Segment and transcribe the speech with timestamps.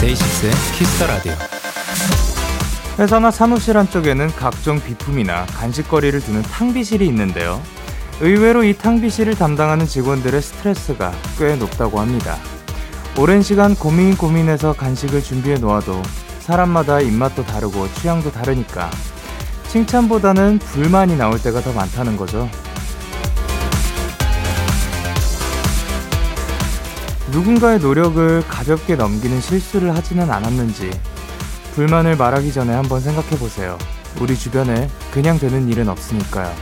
[0.00, 1.37] 데이식스의 Kiss the Radio.
[2.98, 7.62] 회사나 사무실 한쪽에는 각종 비품이나 간식거리를 두는 탕비실이 있는데요.
[8.20, 12.36] 의외로 이 탕비실을 담당하는 직원들의 스트레스가 꽤 높다고 합니다.
[13.16, 16.02] 오랜 시간 고민 고민해서 간식을 준비해 놓아도
[16.40, 18.90] 사람마다 입맛도 다르고 취향도 다르니까
[19.68, 22.50] 칭찬보다는 불만이 나올 때가 더 많다는 거죠.
[27.30, 30.90] 누군가의 노력을 가볍게 넘기는 실수를 하지는 않았는지
[31.78, 33.78] 불만을 말하기 전에 한번 생각해 보세요.
[34.20, 36.52] 우리 주변에 그냥 되는 일은 없으니까요.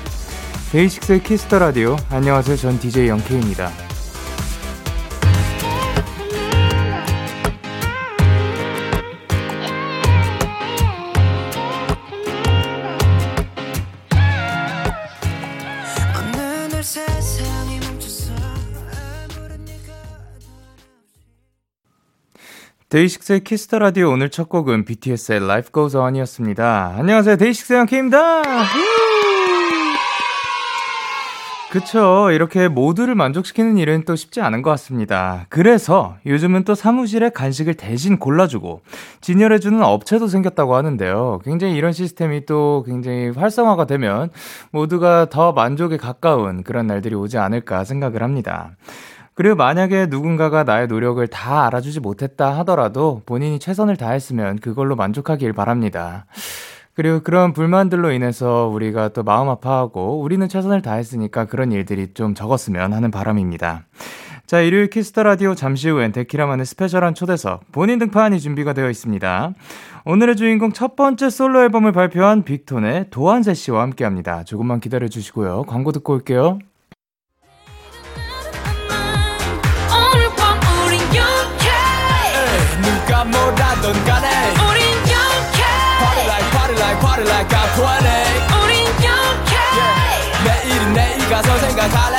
[0.72, 1.96] 데이식스의 Kiss the Radio.
[2.10, 2.54] 안녕하세요.
[2.58, 3.85] 전 DJ 영케입니다.
[22.88, 26.94] 데이식스의 Kiss the Radio 오늘 첫 곡은 BTS의 Life Goes On이었습니다.
[26.96, 27.36] 안녕하세요.
[27.36, 28.42] 데이식스 영케입니다.
[31.72, 32.30] 그쵸.
[32.30, 35.46] 이렇게 모두를 만족시키는 일은 또 쉽지 않은 것 같습니다.
[35.48, 38.82] 그래서 요즘은 또 사무실에 간식을 대신 골라주고
[39.20, 41.40] 진열해주는 업체도 생겼다고 하는데요.
[41.44, 44.30] 굉장히 이런 시스템이 또 굉장히 활성화가 되면
[44.70, 48.76] 모두가 더 만족에 가까운 그런 날들이 오지 않을까 생각을 합니다.
[49.36, 56.24] 그리고 만약에 누군가가 나의 노력을 다 알아주지 못했다 하더라도 본인이 최선을 다했으면 그걸로 만족하길 바랍니다.
[56.94, 62.94] 그리고 그런 불만들로 인해서 우리가 또 마음 아파하고 우리는 최선을 다했으니까 그런 일들이 좀 적었으면
[62.94, 63.84] 하는 바람입니다.
[64.46, 69.52] 자, 일요일 Kiss the Radio 잠시 후엔 데키라만의 스페셜한 초대석 본인 등판이 준비가 되어 있습니다.
[70.06, 74.44] 오늘의 주인공 첫 번째 솔로 앨범을 발표한 빅톤의 도한세 씨와 함께 합니다.
[74.44, 75.64] 조금만 기다려 주시고요.
[75.64, 76.58] 광고 듣고 올게요.
[83.46, 84.28] 뭐라던 간에
[84.68, 85.62] 우린 영케
[86.00, 87.86] Party like party like party like 20
[88.64, 90.42] 우린 영케 yeah.
[90.44, 92.16] 내일은 내일 가서 생각할래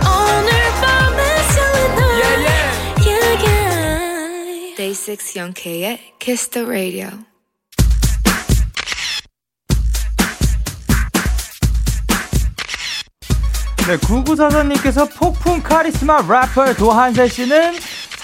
[0.00, 0.48] 오늘
[0.80, 2.72] 밤에 설레는 yeah, yeah.
[3.06, 4.76] yeah, yeah.
[4.76, 7.10] Day 6 영케의 Kiss the Radio
[13.86, 17.74] 네, 구구사사님께서 폭풍 카리스마 래퍼 도한세 씨는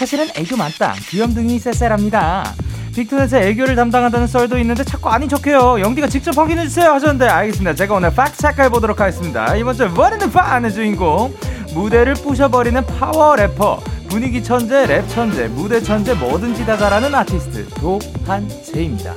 [0.03, 2.55] 사실은 애교 만땅, 귀염둥이 세세랍니다.
[2.93, 5.79] 빅톤에서 애교를 담당한다는 썰도 있는데 자꾸 아닌 척해요.
[5.79, 7.77] 영디가 직접 확인해주세요 하셨는데 알겠습니다.
[7.77, 9.55] 제가 오늘 팩트 체크해보도록 하겠습니다.
[9.55, 11.33] 이번 주 벌이는 판의 주인공
[11.73, 19.15] 무대를 부셔버리는 파워 래퍼 분위기 천재, 랩 천재, 무대 천재 뭐든지 다 잘하는 아티스트 도한세입니다.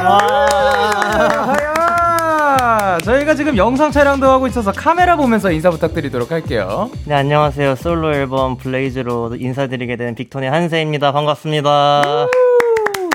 [0.00, 0.51] 아,
[3.32, 6.90] 저희가 지금 영상 촬영도 하고 있어서 카메라 보면서 인사 부탁드리도록 할게요.
[7.06, 7.74] 네, 안녕하세요.
[7.76, 11.12] 솔로 앨범 블레이즈로 인사드리게 된 빅톤의 한세입니다.
[11.12, 12.26] 반갑습니다.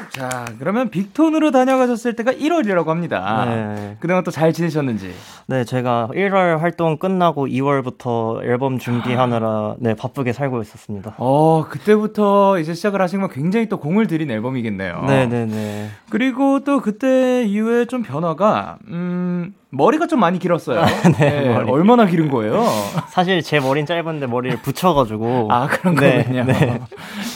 [0.10, 3.46] 자, 그러면 빅톤으로 다녀가셨을 때가 1월이라고 합니다.
[3.46, 3.98] 네.
[4.00, 5.14] 그동안 또 잘 지내셨는지.
[5.46, 11.14] 네, 제가 1월 활동 끝나고 2월부터 앨범 준비하느라 네, 바쁘게 살고 있었습니다.
[11.18, 15.04] 어, 그때부터 이제 시작을 하신 건 굉장히 또 공을 들인 앨범이겠네요.
[15.08, 15.90] 네, 네, 네.
[16.10, 20.86] 그리고 또 그때 이후에 좀 변화가 음, 머리가 좀 많이 길었어요.
[21.20, 21.70] 네, 머리.
[21.70, 22.64] 얼마나 기른 거예요?
[23.10, 25.50] 사실 제 머리는 짧은데 머리를 붙여가지고.
[25.52, 26.46] 아, 그런 네, 거군요.
[26.46, 26.80] 네.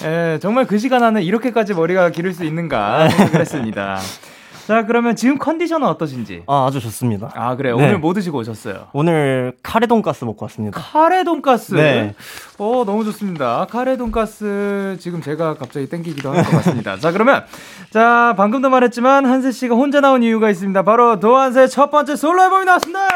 [0.05, 3.99] 예, 정말 그 시간 안에 이렇게까지 머리가 기를 수 있는가 생각을 했습니다.
[4.67, 6.43] 자, 그러면 지금 컨디션은 어떠신지?
[6.47, 7.31] 아, 아주 좋습니다.
[7.35, 7.75] 아, 그래요?
[7.77, 7.83] 네.
[7.85, 8.87] 오늘 뭐 드시고 오셨어요?
[8.93, 10.79] 오늘 카레 돈가스 먹고 왔습니다.
[10.79, 11.73] 카레 돈가스.
[11.73, 12.15] 네.
[12.57, 13.65] 어, 너무 좋습니다.
[13.69, 16.97] 카레 돈가스 지금 제가 갑자기 땡기기도 할 것 같습니다.
[16.97, 17.43] 자, 그러면
[17.89, 20.83] 자, 방금도 말했지만 한세 씨가 혼자 나온 이유가 있습니다.
[20.83, 23.07] 바로 도한세 첫 번째 솔로 앨범이 나왔습니다.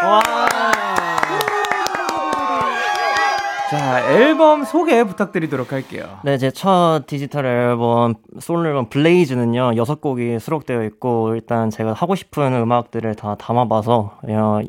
[3.77, 6.19] 자, 앨범 소개 부탁드리도록 할게요.
[6.24, 12.16] 네, 제 첫 디지털 앨범, 솔로 앨범 Blaze는요, 여섯 곡이 수록되어 있고, 일단 제가 하고
[12.16, 14.60] 싶은 음악들을 다 담아봐서, 어,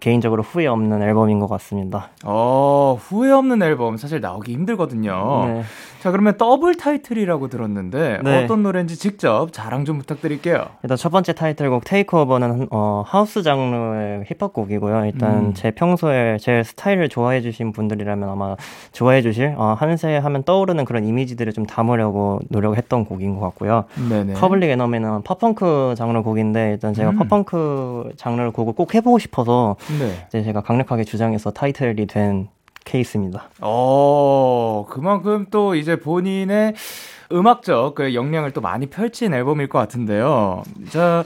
[0.00, 2.10] 개인적으로 후회 없는 앨범인 것 같습니다.
[2.24, 5.44] 어, 후회 없는 앨범 사실 나오기 힘들거든요.
[5.46, 5.62] 네.
[6.00, 8.44] 자, 그러면 더블 타이틀이라고 들었는데 네.
[8.44, 10.66] 어떤 노래인지 직접 자랑 좀 부탁드릴게요.
[10.82, 15.06] 일단 첫 번째 타이틀곡 Takeover는 어, 하우스 장르의 힙합 곡이고요.
[15.06, 15.54] 일단 음.
[15.54, 18.56] 제 평소에 제 스타일을 좋아해 주신 분들이라면 아마
[18.92, 23.84] 좋아해 주실 어, 한세 하면 떠오르는 그런 이미지들을 좀 담으려고 노력했던 곡인 것 같고요.
[24.08, 24.34] 네네.
[24.34, 27.18] Public Enemy는 pop punk 장르 곡인데 일단 제가 음.
[27.18, 29.44] pop punk 장르 곡을 꼭 해보고 싶어
[29.74, 30.26] 서 네.
[30.28, 32.48] 이제 제가 강력하게 주장해서 타이틀이 된
[32.84, 33.48] 케이스입니다.
[33.60, 36.74] 어, 그만큼 또 이제 본인의
[37.32, 40.62] 음악적 그 역량을 또 많이 펼친 앨범일 것 같은데요.
[40.90, 41.24] 자,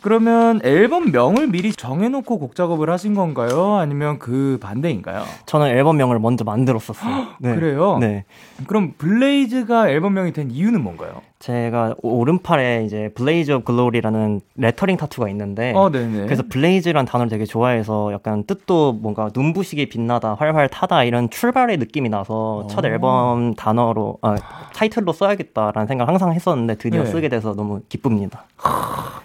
[0.00, 3.74] 그러면 앨범명을 미리 정해놓고 곡 작업을 하신 건가요?
[3.74, 5.24] 아니면 그 반대인가요?
[5.46, 7.26] 저는 앨범명을 먼저 만들었었어요.
[7.38, 7.54] 네.
[7.54, 7.98] 그래요?
[7.98, 8.24] 네.
[8.66, 11.20] 그럼 Blaze가 앨범명이 된 이유는 뭔가요?
[11.40, 18.12] 제가 오른팔에 이제 Blaze of Glory라는 레터링 타투가 있는데 어, 그래서 Blaze란 단어를 되게 좋아해서
[18.12, 22.66] 약간 뜻도 뭔가 눈부시게 빛나다 활활 타다 이런 출발의 느낌이 나서 오.
[22.66, 22.88] 첫 어.
[22.88, 24.36] 앨범 단어로 아,
[24.74, 27.10] 타이틀로 써야겠다라는 생각을 항상 했었는데 드디어 네.
[27.10, 28.44] 쓰게 돼서 너무 기쁩니다.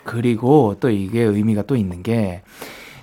[0.06, 2.44] 그리고 또 이게 의미가 또 있는 게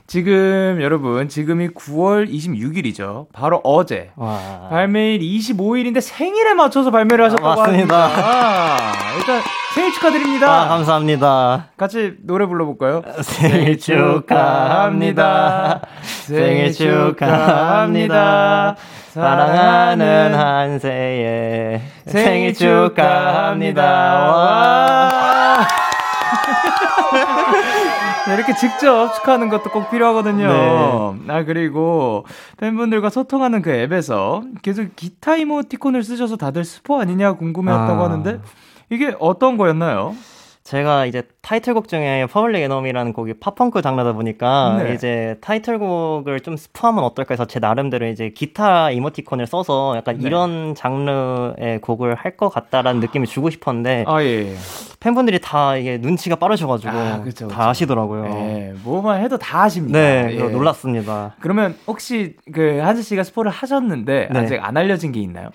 [0.06, 3.26] 지금 여러분 지금이 9월 26일이죠.
[3.32, 4.66] 바로 어제 와.
[4.70, 8.06] 발매일 25일인데 생일에 맞춰서 발매를 하셨다고 아, 맞습니다.
[8.08, 8.92] 합니다.
[9.16, 9.40] 일단
[9.74, 10.62] 생일 축하드립니다.
[10.62, 11.66] 아, 감사합니다.
[11.78, 13.02] 같이 노래 불러볼까요?
[13.22, 15.80] 생일 축하합니다.
[16.02, 18.76] 생일 축하합니다.
[19.12, 23.82] 사랑하는 한세의 생일 축하합니다.
[23.82, 25.66] 와.
[28.28, 31.16] 네, 이렇게 직접 축하하는 것도 꼭 필요하거든요.
[31.26, 31.32] 네.
[31.32, 32.24] 아, 그리고
[32.58, 38.04] 팬분들과 소통하는 그 앱에서 계속 기타 이모티콘을 쓰셔서 다들 스포 아니냐 궁금해했다고 아.
[38.04, 38.40] 하는데
[38.90, 40.14] 이게 어떤 거였나요?
[40.72, 44.94] 제가 이제 타이틀곡 중에 Public Enemy라는 곡이 pop punk 장르다 보니까 네.
[44.94, 50.26] 이제 타이틀곡을 좀 스포하면 어떨까 해서 제 나름대로 이제 기타 이모티콘을 써서 약간 네.
[50.26, 54.54] 이런 장르의 곡을 할 것 같다라는 느낌을 주고 싶었는데 아, 예.
[55.00, 57.48] 팬분들이 다 이게 눈치가 빠르셔가지고 아, 그쵸, 그쵸.
[57.48, 58.24] 다 아시더라고요.
[58.24, 59.98] 네, 뭐만 해도 다 아십니다.
[59.98, 60.38] 네, 예.
[60.38, 61.34] 놀랐습니다.
[61.40, 64.38] 그러면 혹시 그 한지 씨가 스포를 하셨는데 네.
[64.38, 65.50] 아직 안 알려진 게 있나요?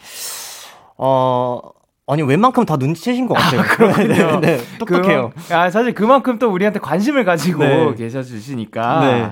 [0.97, 1.61] 어
[2.09, 3.61] 아니 웬만큼 다 눈치채신 것 같아요.
[3.61, 4.39] 아, 그렇군요.
[4.39, 5.31] 네, 네, 똑똑해요.
[5.35, 7.95] 그, 아 사실 그만큼 또 우리한테 관심을 가지고 네.
[7.95, 8.99] 계셔 주시니까.
[9.01, 9.31] 네.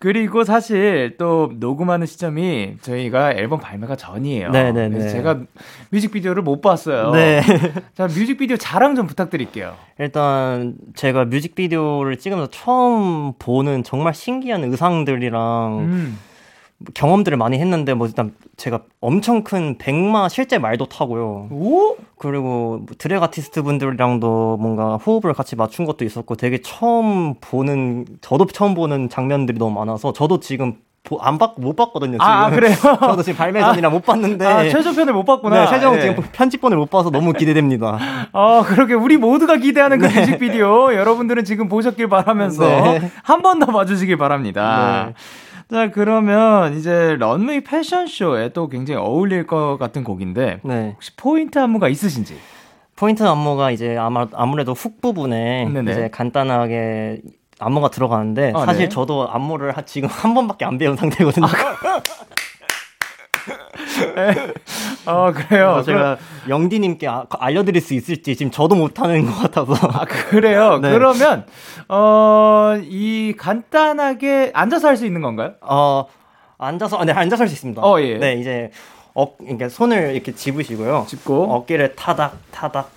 [0.00, 4.50] 그리고 사실 또 녹음하는 시점이 저희가 앨범 발매가 전이에요.
[4.50, 4.88] 네네네.
[4.88, 5.42] 네, 그래서 제가
[5.90, 7.12] 뮤직비디오를 못 봤어요.
[7.12, 7.40] 네.
[7.94, 9.76] 자, 뮤직비디오 자랑 좀 부탁드릴게요.
[10.00, 16.18] 일단 제가 뮤직비디오를 찍으면서 처음 보는 정말 신기한 의상들이랑 음.
[16.94, 21.48] 경험들을 많이 했는데 뭐 일단 제가 엄청 큰 백마 실제 말도 타고요.
[21.50, 21.96] 오?
[22.18, 28.46] 그리고 뭐 드랙 아티스트 분들이랑도 뭔가 호흡을 같이 맞춘 것도 있었고 되게 처음 보는 저도
[28.46, 30.76] 처음 보는 장면들이 너무 많아서 저도 지금
[31.20, 32.12] 안 봤, 못 봤거든요.
[32.12, 32.24] 지금.
[32.24, 32.74] 아, 그래요?
[32.80, 34.46] 저도 지금 발매 전이라 아, 못 봤는데.
[34.46, 35.64] 아, 최종편을 못 봤구나.
[35.64, 36.02] 네, 최종 네.
[36.02, 37.98] 지금 편집본을 못 봐서 너무 기대됩니다.
[38.32, 40.20] 아, 그렇게 우리 모두가 기대하는 그 네.
[40.20, 43.10] 뮤직비디오 여러분들은 지금 보셨길 바라면서 네.
[43.24, 45.12] 한번 더 봐주시길 바랍니다.
[45.72, 45.86] 네.
[45.86, 50.90] 자, 그러면 이제 런웨이 패션쇼에 또 굉장히 어울릴 것 같은 곡인데 네.
[50.92, 52.36] 혹시 포인트 안무가 있으신지?
[52.94, 55.90] 포인트 안무가 이제 아마 아무래도 훅 부분에 네네.
[55.90, 57.22] 이제 간단하게
[57.58, 58.88] 안무가 들어가는데 아, 사실 네.
[58.90, 61.46] 저도 안무를 지금 한 번밖에 안 배운 상태거든요.
[61.46, 62.02] 아, 네.
[65.06, 65.82] 어, 그래요.
[65.84, 66.18] 제가
[66.48, 69.74] 영디님께 아, 알려드릴 수 있을지 지금 저도 못하는 것 같아서.
[69.88, 70.78] 아, 그래요?
[70.80, 70.90] 네.
[70.92, 71.44] 그러면,
[71.88, 75.52] 어, 이 간단하게 앉아서 할 수 있는 건가요?
[75.60, 76.06] 어,
[76.58, 77.82] 앉아서, 네, 앉아서 할 수 있습니다.
[77.82, 78.18] 어, 예.
[78.18, 78.70] 네, 이제,
[79.14, 81.06] 어, 그러니까 손을 이렇게 집으시고요.
[81.08, 81.52] 집고.
[81.54, 82.90] 어깨를 타닥, 타닥,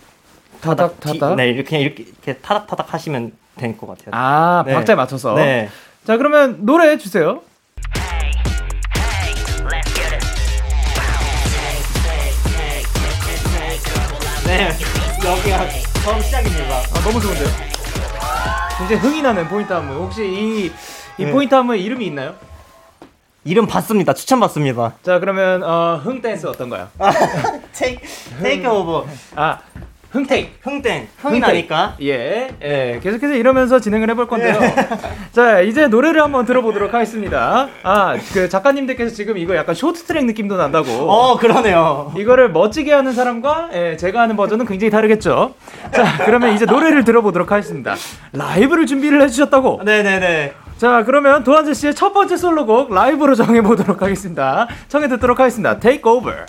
[0.61, 1.35] 타닥, 타닥.
[1.35, 4.09] 네, 이렇게, 이렇게, 이렇게 타닥, 타닥 하시면 될 것 같아요.
[4.11, 4.73] 아, 네.
[4.73, 5.33] 박자에 맞춰서.
[5.35, 5.69] 네.
[6.05, 7.41] 자, 그러면 노래 주세요.
[14.45, 14.69] 네,
[15.25, 15.67] 여기가
[16.03, 16.77] 처음 시작입니다.
[16.77, 17.47] 아, 너무 좋은데요?
[18.77, 20.03] 굉장히 흥이 나는 포인트 안무.
[20.03, 20.71] 혹시 이,
[21.17, 21.31] 이 네.
[21.31, 22.35] 포인트 안무에 이름이 있나요?
[23.43, 24.13] 이름 받습니다.
[24.13, 24.93] 추천 받습니다.
[25.03, 26.89] 자, 그러면, 어, 흥 댄스 어떤가요?
[27.73, 28.01] 테이크,
[28.41, 29.05] 테이크 오버.
[29.35, 29.59] 아,
[30.15, 30.47] 흥탱.
[30.61, 31.07] 흥땡.
[31.17, 31.97] 흥이 나니까.
[32.01, 32.47] 예.
[32.63, 32.99] 예.
[33.03, 34.57] 계속해서 이러면서 진행을 해볼 건데요.
[34.61, 34.75] 예.
[35.33, 37.67] 자, 이제 노래를 한번 들어보도록 하겠습니다.
[37.83, 40.89] 아, 그 작가님들께서 지금 이거 약간 쇼트트랙 느낌도 난다고.
[40.89, 42.13] 어, 그러네요.
[42.17, 45.53] 이거를 멋지게 하는 사람과 예, 제가 하는 버전은 굉장히 다르겠죠.
[45.93, 47.95] 자, 그러면 이제 노래를 들어보도록 하겠습니다.
[48.31, 49.81] 라이브를 준비를 해주셨다고.
[49.83, 50.53] 네네네.
[50.77, 54.67] 자, 그러면 도한재 씨의 첫 번째 솔로곡 라이브로 정해보도록 하겠습니다.
[54.87, 55.77] 청해 듣도록 하겠습니다.
[55.79, 56.45] Take over.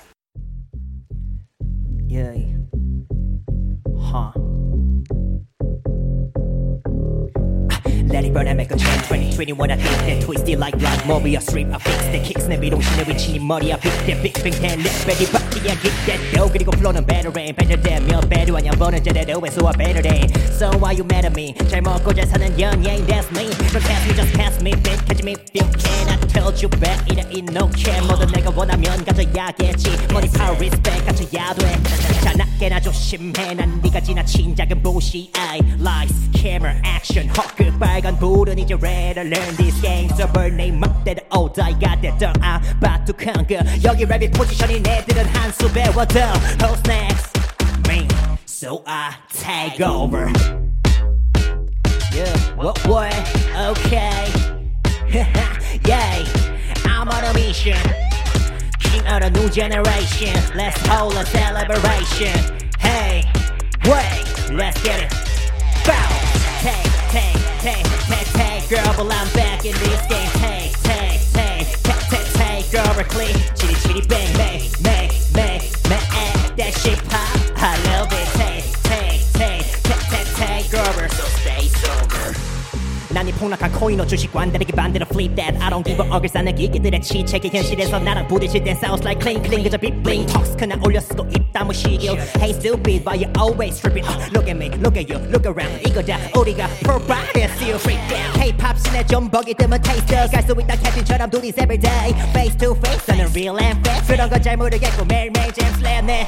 [2.09, 2.46] Yeah.
[8.08, 11.44] Let it burn and make a change 2021 I think that twisted like like Mobius
[11.44, 15.06] strip I fix the kicks 내 미동신에 위치니 머리야 big that big bang ten let's
[15.08, 19.46] ready 바퀴야 get that dough 그리고 flow는 better rain better 되면 better 아냐 버는 제대로
[19.46, 23.30] 해서 better day So why you mad at me 잘 먹고 잘 사는 연예인 that's
[23.32, 26.70] me Don't pass me just pass me bitch catch me feel can I told you
[26.80, 31.78] back it ain't no care 뭐든 내가 원하면 가져야겠지 money power respect 가져야 돼
[32.24, 37.72] 자나깨나 조심해 난 네가 지나친 작은 부시 I lies camera action 헛그
[38.06, 42.40] 빨간 불은 이제 red learn this game 서버 내 맘대로 all I got that done
[42.40, 46.20] I'm about to conquer 여기 랩이 포지션인 애들은 한 수 배워도
[46.62, 47.40] Who's next?
[47.88, 48.08] Me
[48.46, 50.32] So I take over
[52.14, 53.14] Yeah, what, what?
[53.58, 54.30] Okay
[55.84, 56.24] Yeah,
[56.86, 57.82] I'm on a mission
[58.80, 62.38] King of the new generation Let's hold a celebration
[62.80, 63.24] Hey,
[63.86, 65.12] wait, let's get it
[65.84, 66.08] Bow
[66.62, 70.31] Take, tag, tag, tag, tag, girl, well I'm back in this game.
[70.43, 73.35] Tag, tag, tag, tag, tag, tag, girl, we're clean.
[73.55, 74.96] Chitty, chitty, bang, bang, bang.
[83.36, 88.00] 폭락한 코인호 주식관들에게 반대로 flip that I don't give a 억을 쌓는 기계들의 치책의 현실에서
[88.00, 92.18] 나랑 부딪힐 땐 sounds like clean clean 그저 빅블링 턱스 그냥 올려 쓰고 입 다무시길
[92.40, 95.76] Hey stupid why you always tripping uh, Look at me look at you look around
[95.86, 101.30] 이거 다 우리가 provide still freak down K-pop 신의 전복이 뜸은 taster 갈수 있다 캡틴처럼
[101.30, 105.06] do this every day Face to face 나는 real and fake 그런 건 잘 모르겠고
[105.06, 106.28] 매일매일 잼스 내내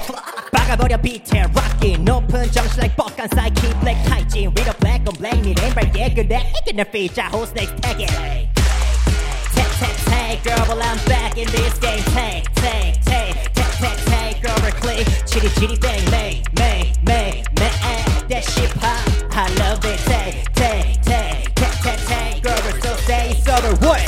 [0.51, 5.41] 박아버려 비트 rockin' 높은 정신 like 뻑간 psyche black 타이진 with a black on black
[5.41, 8.48] 니 램발 깨끗해 이긴 내 feature who's next take Take,
[9.78, 14.42] take, take, girl, well I'm back in this game Take, take, take, take, take, take,
[14.42, 17.74] girl, we're clean Chitty, chitty, bang, may, may, may, may
[18.30, 18.98] That shit pop,
[19.30, 24.02] I love it Take, take, take, take, take, take, girl, we're so stay sober What?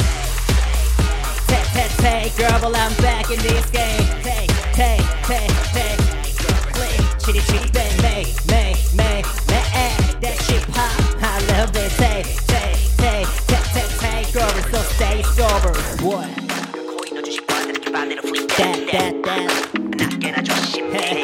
[1.47, 6.01] Take, take, take, girl, well I'm back in this game Take, take, take, take,
[6.75, 8.70] clean Chitty, chitty, bang, may, may,
[18.90, 19.98] that, that, that.
[19.98, 21.24] 낮게나 조심해.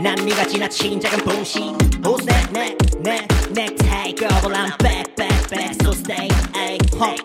[0.00, 1.58] 난 네가 지나친 작은 부시.
[2.02, 2.52] Who's that?
[2.52, 4.54] 내, 내, 내 take over.
[4.54, 5.74] I'm back, back, back.
[5.82, 7.16] So stay, ay, huh.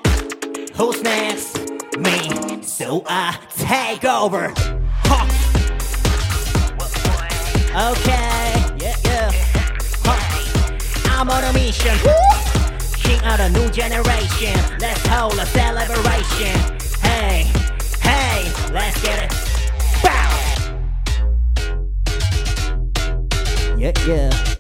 [0.76, 1.60] Who's next?
[2.00, 2.64] Me.
[2.64, 4.54] So I take over.
[5.06, 5.28] Huh.
[7.72, 9.32] Okay, yeah, yeah.
[10.04, 11.20] Huh.
[11.20, 11.98] I'm on a mission.
[12.96, 14.58] King of the new generation.
[14.80, 16.75] Let's hold a celebration.
[18.77, 19.33] Let's get it.
[20.05, 20.29] Bow.
[23.79, 24.57] Yeah, yeah.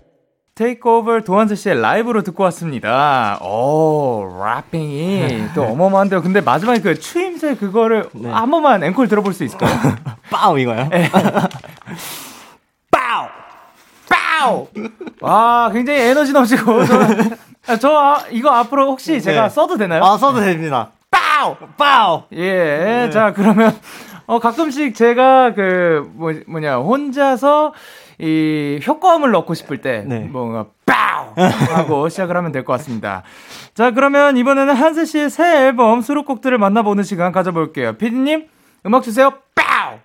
[0.54, 3.38] 테이크오버 도한세 씨의 라이브로 듣고 왔습니다.
[3.42, 6.22] 오, 래핑이 또 어마어마한데요.
[6.22, 8.30] 근데 마지막에 그 추임새 그거를 네.
[8.30, 9.78] 한 번만 앵콜 들어볼 수 있을까요?
[10.32, 10.88] 빠우 이거요?
[12.90, 13.28] 빠우!
[14.08, 14.66] 빠우!
[15.20, 16.86] 와, 굉장히 에너지 넘치고.
[16.86, 17.00] 저,
[17.68, 19.48] 아, 저 아, 이거 앞으로 혹시 제가 네.
[19.50, 20.02] 써도 되나요?
[20.02, 20.92] 아 써도 됩니다.
[21.36, 21.56] 빠우!
[21.76, 22.22] 빠우.
[22.32, 23.76] 예, 자, 그러면,
[24.26, 27.74] 어, 가끔씩 제가 그, 뭐, 뭐냐, 혼자서
[28.18, 30.20] 이 효과음을 넣고 싶을 때, 네.
[30.20, 31.34] 뭔가, 빠우!
[31.36, 33.22] 하고 시작을 하면 될 것 같습니다.
[33.74, 37.94] 자, 그러면 이번에는 한세 씨의 새 앨범 수록곡들을 만나보는 시간 가져볼게요.
[37.98, 38.46] 피디님,
[38.86, 39.32] 음악 주세요.
[39.54, 39.98] 빠우!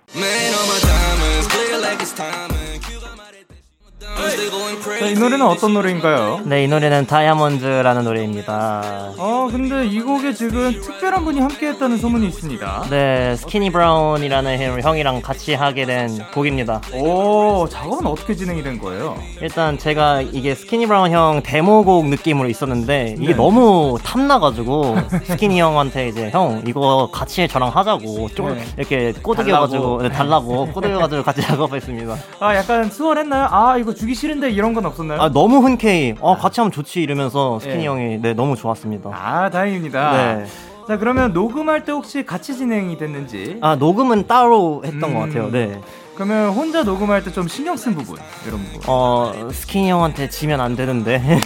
[4.98, 6.40] 자, 이 노래는 어떤 노래인가요?
[6.44, 9.12] 네, 이 노래는 다이아몬드라는 노래입니다.
[9.18, 12.86] 어, 근데 이 곡에 지금 특별한 분이 함께 했다는 소문이 있습니다.
[12.90, 16.80] 네, 스키니 브라운이라는 형- 형이랑 같이 하게 된 곡입니다.
[16.94, 19.16] 오, 작업은 어떻게 진행이 된 거예요?
[19.40, 23.34] 일단 제가 이게 스키니 브라운 형 데모곡 느낌으로 있었는데 이게 네.
[23.34, 28.64] 너무 탐나가지고 스키니 형한테 이제 형 이거 같이 저랑 하자고 좀 네.
[28.78, 30.02] 이렇게 꼬드겨가지고 달라고.
[30.02, 32.16] 네, 달라고 꼬드겨가지고 같이 작업했습니다.
[32.40, 33.48] 아, 약간 수월했나요?
[33.50, 35.20] 아, 이거 주기 싫은데 이런 건 없었나요?
[35.20, 37.86] 아 너무 흔쾌히 어 같이 하면 좋지 이러면서 스키니 네.
[37.86, 39.10] 형이 네 너무 좋았습니다.
[39.12, 40.12] 아, 다행입니다.
[40.12, 40.46] 네.
[40.86, 43.56] 자, 그러면 녹음할 때 혹시 같이 진행이 됐는지?
[43.62, 45.14] 아 녹음은 따로 했던 음.
[45.14, 45.50] 것 같아요.
[45.50, 45.80] 네.
[46.14, 48.80] 그러면 혼자 녹음할 때 좀 신경 쓴 부분, 이런 부분.
[48.86, 51.38] 어 스키니 형한테 지면 안 되는데.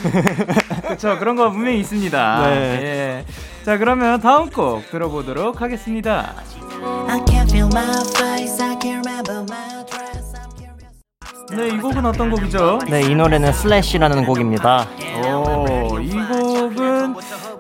[0.88, 2.49] 그쵸, 그런 거 분명히 있습니다.
[2.49, 2.54] 네.
[2.82, 3.25] 예.
[3.64, 6.35] 자, 그러면 다음 곡 들어보도록 하겠습니다.
[7.08, 8.61] I can't feel my face.
[8.61, 9.75] I can't remember my.
[11.50, 12.80] 네, 이 곡은 어떤 곡이죠?
[12.88, 14.88] 네, 이 노래는 Slash라는 곡입니다.
[15.24, 17.14] 오, 이 곡은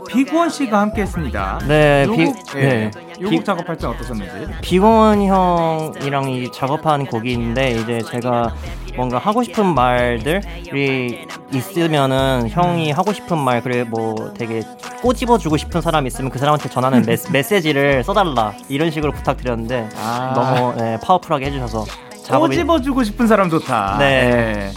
[0.08, 1.58] 빅원 씨가 함께 했습니다.
[1.68, 2.60] 네, 요 비, 곡, 예.
[2.60, 2.90] 네.
[3.20, 4.32] 요곡 작업할 때 어떠셨는지?
[4.60, 8.54] 빅원 형이랑 이 작업한 곡인데 이제 제가
[8.96, 14.62] 뭔가 하고 싶은 말들이 있으면은 형이 하고 싶은 말 그래 뭐 되게
[15.00, 20.32] 꼬집어 주고 싶은 사람 있으면 그 사람한테 전하는 메, 메시지를 써달라 이런 식으로 부탁드렸는데 아.
[20.34, 21.84] 너무 네, 파워풀하게 해주셔서
[22.26, 23.96] 작업이 꼬집어주고 싶은 사람 좋다.
[23.98, 24.72] 네.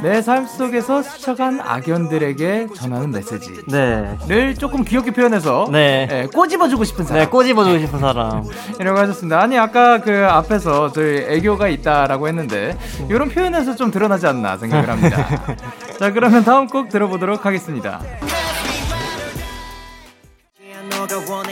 [0.00, 4.54] 내 삶 속에서 스쳐간 악연들에게 전하는 메시지를 네.
[4.54, 6.06] 조금 귀엽게 표현해서 네.
[6.08, 7.24] 예, 꼬집어주고 싶은 사람.
[7.24, 8.44] 네, 꼬집어주고 싶은 사람.
[8.78, 9.40] 이라고 하셨습니다.
[9.40, 12.78] 아니 아까 그 앞에서 저희 애교가 있다라고 했는데
[13.10, 15.26] 이런 표현에서 좀 드러나지 않나 생각을 합니다.
[15.98, 17.98] 자 그러면 다음 곡 들어보도록 하겠습니다.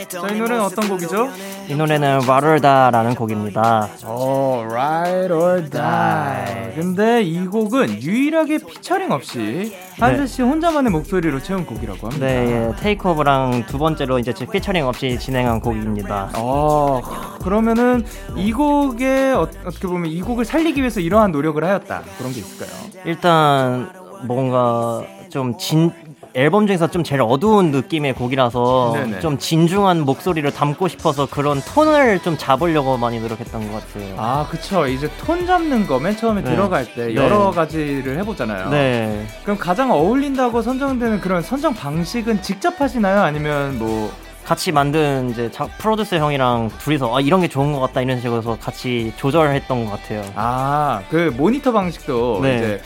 [0.05, 1.29] 자, 이 노래는 어떤 곡이죠?
[1.67, 3.89] 이 노래는 와르다라는 곡입니다.
[4.05, 6.73] 오, Ride or Die.
[6.75, 12.25] 근데 이 곡은 유일하게 피처링 없이 한세 씨 혼자만의 목소리로 채운 곡이라고 합니다.
[12.25, 16.31] 네, 예, 테이크오버랑 두 번째로 이제 피처링 없이 진행한 곡입니다.
[16.35, 17.01] 어,
[17.41, 22.03] 그러면은 이 곡에 어, 어떻게 보면 이 곡을 살리기 위해서 이러한 노력을 하였다.
[22.17, 22.69] 그런 게 있을까요?
[23.05, 23.91] 일단
[24.25, 25.91] 뭔가 좀 진
[26.33, 29.19] 앨범 중에서 좀 제일 어두운 느낌의 곡이라서 네네.
[29.19, 34.15] 좀 진중한 목소리를 담고 싶어서 그런 톤을 좀 잡으려고 많이 노력했던 것 같아요.
[34.17, 34.87] 아, 그쵸.
[34.87, 36.51] 이제 톤 잡는 거 맨 처음에 네.
[36.51, 37.15] 들어갈 때 네.
[37.15, 38.69] 여러 가지를 해보잖아요.
[38.69, 39.25] 네.
[39.43, 43.21] 그럼 가장 어울린다고 선정되는 그런 선정 방식은 직접 하시나요?
[43.21, 44.11] 아니면 뭐
[44.45, 48.57] 같이 만든 이제 자- 프로듀서 형이랑 둘이서 아 이런 게 좋은 것 같다 이런 식으로
[48.61, 50.23] 같이 조절했던 것 같아요.
[50.35, 52.55] 아, 그 모니터 방식도 네.
[52.57, 52.81] 이제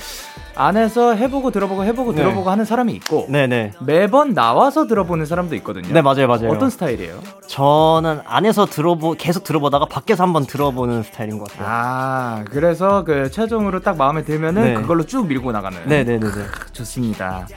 [0.56, 2.22] 안에서 해보고 들어보고 해보고 네.
[2.22, 3.74] 들어보고 하는 사람이 있고 네네.
[3.86, 5.88] 매번 나와서 들어보는 사람도 있거든요.
[5.94, 6.50] 네 맞아요 맞아요.
[6.50, 7.20] 어떤 스타일이에요?
[7.48, 11.68] 저는 안에서 들어보 계속 들어보다가 밖에서 한번 들어보는 스타일인 것 같아요.
[11.70, 14.74] 아, 그래서 그 최종으로 딱 마음에 들면은 네.
[14.76, 15.80] 그걸로 쭉 밀고 나가는.
[15.86, 16.30] 네네네네.
[16.74, 17.48] 좋습니다.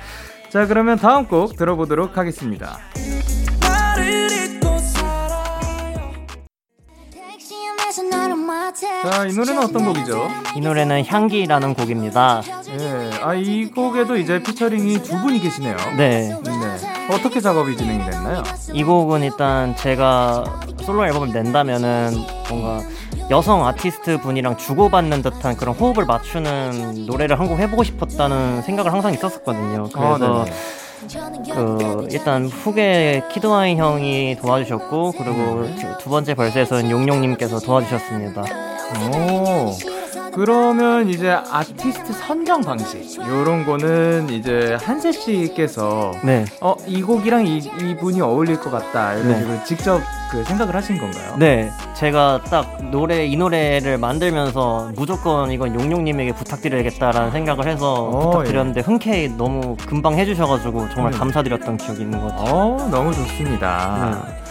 [0.51, 2.79] 자, 그러면 다음 곡 들어보도록 하겠습니다.
[8.73, 10.29] 자, 이 노래는 어떤 곡이죠?
[10.57, 12.43] 이 노래는 향기라는 곡입니다.
[12.81, 15.77] 예, 아, 이 곡에도 이제 피처링이 두 분이 계시네요.
[15.97, 16.35] 네.
[16.45, 17.09] 네.
[17.11, 18.43] 어떻게 작업이 진행이 됐나요?
[18.73, 22.15] 이 곡은 일단 제가 솔로 앨범을 낸다면은
[22.49, 22.81] 뭔가
[23.31, 29.13] 여성 아티스트 분이랑 주고받는 듯한 그런 호흡을 맞추는 노래를 한 곡 해보고 싶었다는 생각을 항상
[29.13, 29.89] 있었었거든요.
[29.93, 30.47] 그래서 아,
[31.55, 38.43] 그 일단 후계 키드와인 형이 도와주셨고 그리고 두- 두 번째 verse에서는 용용님께서 도와주셨습니다.
[39.13, 39.73] 오.
[40.35, 46.45] 그러면 이제 아티스트 선정 방식 요런 거는 이제 한세 씨께서 네.
[46.61, 49.39] 어 이 곡이랑 이, 이 분이 어울릴 것 같다 이런 네.
[49.39, 51.37] 식으로 직접 그 생각을 하신 건가요?
[51.39, 58.81] 네, 제가 딱 노래 이 노래를 만들면서 무조건 이건 용용님에게 부탁드려야겠다라는 생각을 해서 어, 부탁드렸는데
[58.81, 61.19] 흔쾌히 너무 금방 해주셔가지고 정말 음.
[61.19, 62.55] 감사드렸던 기억이 있는 것 같아요.
[62.55, 64.25] 어 너무 좋습니다.
[64.29, 64.44] 네.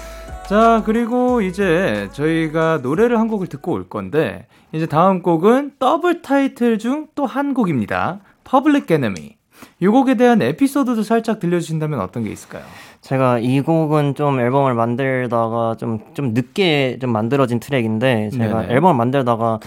[0.47, 6.77] 자 그리고 이제 저희가 노래를 한 곡을 듣고 올 건데 이제 다음 곡은 더블 타이틀
[6.77, 8.19] 중 또 한 곡입니다.
[8.43, 9.36] Public Enemy.
[9.79, 12.63] 이 곡에 대한 에피소드도 살짝 들려주신다면 어떤 게 있을까요?
[13.01, 18.73] 제가 이 곡은 좀 앨범을 만들다가 좀, 좀 늦게 좀 만들어진 트랙인데 제가 네네.
[18.73, 19.60] 앨범을 만들다가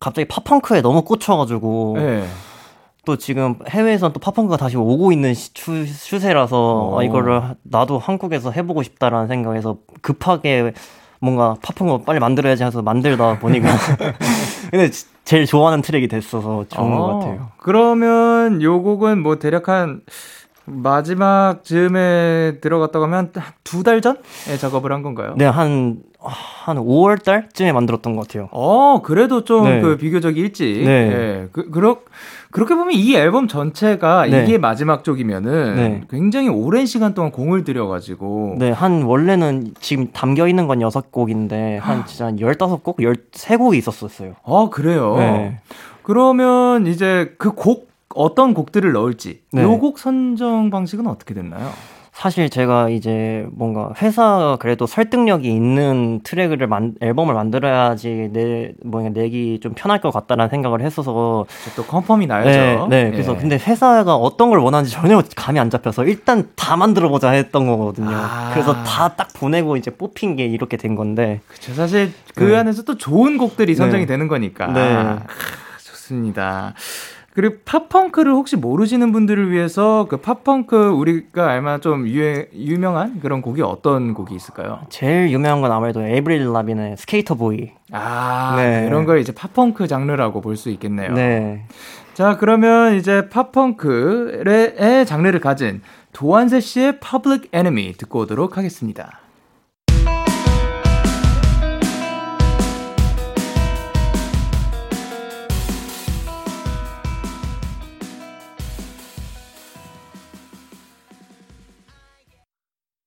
[0.00, 2.24] 갑자기 팝펑크에 너무 꽂혀가지고 네.
[3.04, 6.98] 또 지금 해외에선 또 팝펑크가 다시 오고 있는 시- 추, 추세라서 오.
[7.00, 10.72] 아, 이거를 나도 한국에서 해보고 싶다라는 생각에서 급하게
[11.20, 13.68] 뭔가 팝펑크 빨리 만들어야지 해서 만들다 보니까
[14.70, 17.48] 근데 지- 제일 좋아하는 트랙이 됐어서 좋은 것 어, 같아요.
[17.58, 20.00] 그러면 요 곡은 뭐 대략 한
[20.64, 23.32] 마지막 즈음에 들어갔다고 하면
[23.64, 25.34] 두 달 전에 작업을 한 건가요?
[25.36, 28.48] 네, 한, 한 5월 달쯤에 만들었던 것 같아요.
[28.52, 29.80] 어, 그래도 좀 네.
[29.80, 30.84] 그 비교적 일찍.
[30.84, 30.90] 네.
[30.90, 31.98] 예, 그, 그렇,
[32.52, 34.44] 그렇게 보면 이 앨범 전체가 네.
[34.44, 36.00] 이게 마지막 쪽이면은 네.
[36.10, 38.56] 굉장히 오랜 시간 동안 공을 들여가지고.
[38.58, 44.34] 네, 한 원래는 지금 담겨 있는 건 6곡인데 한 진짜 한 15곡, 13곡이 있었었어요.
[44.44, 45.16] 아, 그래요?
[45.16, 45.58] 네.
[46.02, 49.40] 그러면 이제 그 곡, 어떤 곡들을 넣을지.
[49.50, 49.62] 네.
[49.62, 51.70] 요곡 선정 방식은 어떻게 됐나요?
[52.12, 59.60] 사실 제가 이제 뭔가 회사가 그래도 설득력이 있는 트랙을 만, 앨범을 만들어야지 내 뭐냐 내기
[59.62, 62.88] 좀 편할 것 같다라는 생각을 했어서 또 confirm이 나야죠.
[62.88, 63.38] 네, 네 그래서 예.
[63.38, 68.14] 근데 회사가 어떤 걸 원하는지 전혀 감이 안 잡혀서 일단 다 만들어 보자 했던 거거든요.
[68.14, 68.50] 아.
[68.52, 71.74] 그래서 다 딱 보내고 이제 뽑힌 게 이렇게 된 건데 그쵸.
[71.74, 72.56] 사실 그 네.
[72.56, 74.06] 안에서 또 좋은 곡들이 선정이 네.
[74.06, 74.66] 되는 거니까.
[74.66, 74.80] 네.
[74.80, 75.20] 아,
[75.78, 76.74] 좋습니다.
[77.34, 83.20] 그리고 pop punk를 혹시 모르시는 분들을 위해서 그 pop punk 우리가 알만한 좀 유해, 유명한
[83.20, 84.80] 그런 곡이 어떤 곡이 있을까요?
[84.90, 87.70] 제일 유명한 건 아무래도 에이브릴 라빈의 Sk8er Boi.
[87.90, 88.84] 아, 네.
[88.86, 91.14] 이런 걸 이제 pop punk 장르라고 볼 수 있겠네요.
[91.14, 91.64] 네.
[92.12, 95.80] 자, 그러면 이제 pop punk의 장르를 가진
[96.12, 99.21] 도한세 씨의 Public Enemy 듣고 오도록 하겠습니다.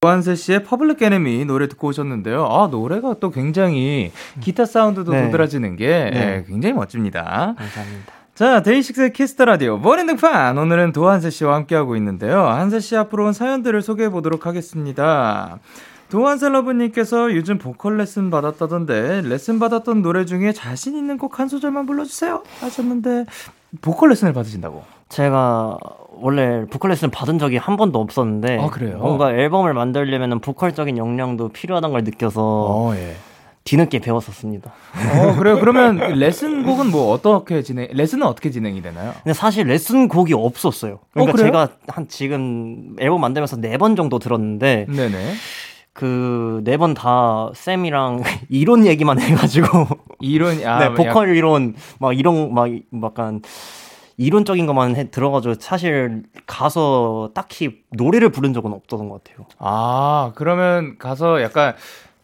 [0.05, 2.45] 도한세 씨의 Public Enemy 노래 듣고 오셨는데요.
[2.45, 5.25] 아, 노래가 또 굉장히 기타 사운드도 네.
[5.25, 6.13] 도드라지는 게 네.
[6.13, 7.55] 예, 굉장히 멋집니다.
[7.57, 8.13] 감사합니다.
[8.35, 12.45] 자, 데이식스의 키스 더 라디오 머닝 등판 오늘은 도한세 씨와 함께하고 있는데요.
[12.45, 15.57] 한세 씨 앞으로 온 사연들을 소개해 보도록 하겠습니다.
[16.11, 21.87] 도한세 러브님께서 요즘 보컬 레슨 받았다던데 레슨 받았던 노래 중에 자신 있는 곡 한 소절만
[21.87, 23.25] 불러주세요 하셨는데
[23.81, 24.83] 보컬 레슨을 받으신다고?
[25.09, 25.79] 제가
[26.21, 28.69] 원래 보컬 레슨 받은 적이 한 번도 없었는데 아?
[28.97, 33.15] 뭔가 앨범을 만들려면 보컬적인 역량도 필요하다는 걸 느껴서 예.
[33.63, 34.71] 뒤늦게 배웠었습니다.
[34.71, 35.59] 어 그래요.
[35.59, 37.87] 그러면 레슨 곡은 뭐 어떻게 진행?
[37.91, 39.13] 레슨은 어떻게 진행이 되나요?
[39.23, 40.99] 근데 사실 레슨 곡이 없었어요.
[41.11, 41.47] 그러니까 그래요?
[41.47, 45.33] 제가 한 지금 앨범 만들면서 네 번 정도 들었는데 네네.
[45.93, 49.67] 그 네 번 다 쌤이랑 이론 얘기만 해가지고
[50.19, 52.67] 이론 아 네, 약- 보컬 이론 막 이런 막
[53.03, 53.41] 약간
[54.17, 59.45] 이론적인 것만 해, 들어가지고 사실 가서 딱히 노래를 부른 적은 없었던 것 같아요.
[59.59, 61.73] 아 그러면 가서 약간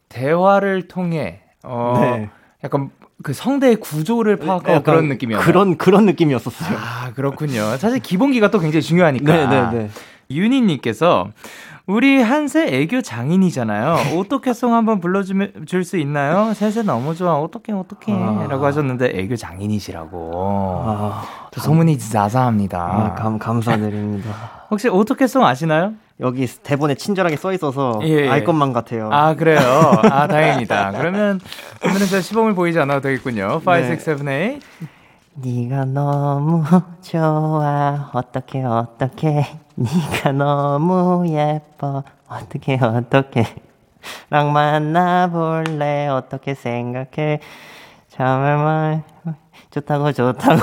[0.09, 2.29] 대화를 통해 어 네.
[2.63, 2.91] 약간
[3.23, 5.45] 그 성대의 구조를 파악하고 약간 그런 느낌이었나요?
[5.45, 6.77] 그런 그런 느낌이었었어요.
[6.77, 7.77] 아 그렇군요.
[7.77, 9.33] 사실 기본기가 또 굉장히 중요하니까.
[9.33, 9.89] 네, 네, 네.
[10.31, 11.29] 윤희님께서
[11.87, 13.97] 우리 한세 애교 장인이잖아요.
[14.19, 16.53] 어떻게송 한번 불러주면 줄수 있나요?
[16.53, 17.35] 셋세 너무 좋아.
[17.39, 18.13] 어떻게 어떻게?
[18.13, 18.45] 아.
[18.49, 20.31] 라고 하셨는데 애교 장인이시라고.
[20.85, 22.79] 아, 저 소문이 자자합니다.
[22.79, 24.31] 아, 감 감사드립니다.
[24.69, 25.93] 혹시 어떻게송 아시나요?
[26.19, 28.29] 여기 대본에 친절하게 써 있어서 예, 예.
[28.29, 29.09] 알 것만 같아요.
[29.11, 29.59] 아 그래요.
[29.59, 30.91] 아 다행입니다.
[30.91, 31.39] 그러면
[31.83, 33.61] 오늘은 저 시범을 보이지 않아도 되겠군요.
[33.65, 33.91] 5, 네.
[33.91, 34.59] 6, 7, 8.
[35.33, 36.63] 네가 너무
[37.01, 39.45] 좋아 어떻게 어떻게
[39.81, 42.03] 네가 너무 예뻐.
[42.27, 43.45] 어떻게 어떻게?
[44.29, 46.07] 랑 만나볼래?
[46.07, 47.39] 어떻게 생각해?
[48.09, 49.03] 정말.
[49.71, 50.61] 좋다고 좋다고.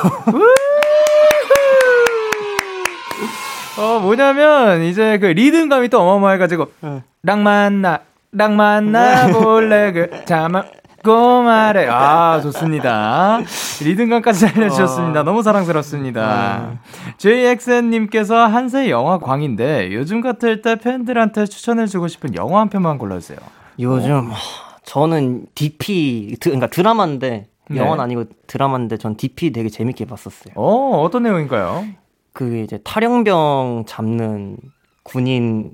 [3.78, 7.02] 어 뭐냐면 이제 그 리듬감이 또 어마어마해가지고 응.
[7.22, 8.00] 랑 만나
[8.33, 9.92] 랑 만나 볼래?
[9.92, 10.64] 그 자마
[11.04, 13.40] 고말해 아 좋습니다.
[13.82, 15.22] 리듬감까지 알려주셨습니다.
[15.22, 16.80] 너무 사랑스럽습니다.
[17.18, 23.38] JXN님께서 한세 영화 광인데 요즘 같을 때 팬들한테 추천해주고 싶은 영화 한 편만 골라주세요.
[23.80, 24.37] 요즘 하,
[24.84, 27.78] 저는 DP 드, 그러니까 드라마인데 네.
[27.78, 30.54] 영화는 아니고 드라마인데 전 DP 되게 재밌게 봤었어요.
[30.56, 31.87] 어 어떤 내용인가요?
[32.32, 34.56] 그 이제 탈영병 잡는
[35.04, 35.72] 군인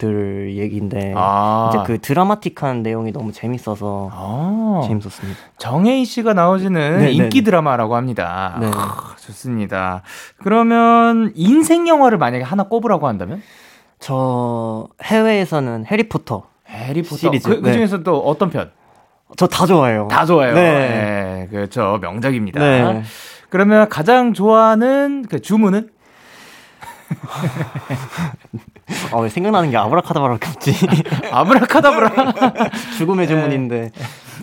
[0.00, 1.70] 들 얘기인데 아.
[1.70, 5.38] 이제 그 드라마틱한 내용이 너무 재밌어서 아, 재밌었습니다.
[5.58, 7.44] 정혜인 씨가 나오시는 네, 인기 네.
[7.44, 8.56] 드라마라고 합니다.
[8.60, 8.70] 네.
[8.74, 10.02] 아, 좋습니다.
[10.42, 13.42] 그러면 인생 영화를 만약에 하나 꼽으라고 한다면?
[13.98, 17.74] 저 해외에서는 해리포터 해리포터 시리즈, 그, 그 네.
[17.74, 18.70] 중에서 또 어떤 편?
[19.36, 20.08] 저 다 좋아해요.
[20.10, 20.54] 다 좋아요.
[20.54, 20.60] 네.
[20.62, 21.98] 네, 그렇죠.
[22.00, 22.58] 명작입니다.
[22.58, 23.02] 네.
[23.50, 25.90] 그러면 가장 좋아하는 그 주문은?
[29.12, 30.74] 아, 왜 생각나는 게 아브라카다브라밖에 없지.
[31.30, 32.32] 아브라카다브라.
[32.98, 33.90] 죽음의 주문인데.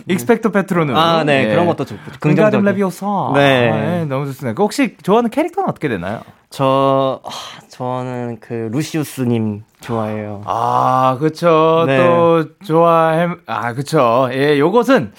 [0.06, 0.96] 익스펙토 패트로눔.
[0.96, 1.44] 아, 네.
[1.44, 1.48] 예.
[1.50, 2.00] 그런 것도 좋고.
[2.20, 2.64] 긍정적 긍정적.
[2.64, 3.06] 레비오사.
[3.34, 3.70] 네.
[3.70, 4.54] 아, 네, 너무 좋습니다.
[4.54, 6.20] 그 혹시 좋아하는 캐릭터는 어떻게 되나요?
[6.50, 7.28] 저, 아,
[7.68, 10.42] 저는 그 루시우스 님 좋아해요.
[10.46, 11.84] 아, 그쵸.
[11.86, 11.98] 네.
[11.98, 14.28] 또, 좋아할, 아, 그쵸.
[14.32, 15.12] 예, 요것은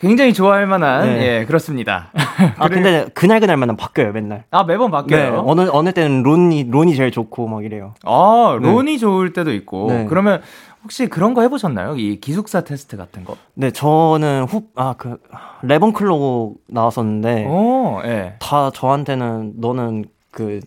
[0.00, 1.40] 굉장히 좋아할 만한, 네.
[1.40, 2.10] 예, 그렇습니다.
[2.56, 4.44] 아, 근데 그날 그날마다 바뀌어요, 맨날.
[4.50, 4.92] 아, 매번 네.
[4.92, 5.44] 바뀌어요.
[5.46, 7.94] 어느, 어느 때는 론이, 론이 제일 좋고 막 이래요.
[8.04, 8.66] 아, 네.
[8.66, 9.88] 론이 좋을 때도 있고.
[9.90, 10.06] 네.
[10.08, 10.40] 그러면
[10.82, 11.96] 혹시 그런 거 해보셨나요?
[11.96, 13.36] 이 기숙사 테스트 같은 거?
[13.52, 15.18] 네, 저는 후, 아, 그,
[15.62, 18.36] 래번클로 나왔었는데, 오, 예.
[18.40, 20.60] 다 저한테는 너는 그,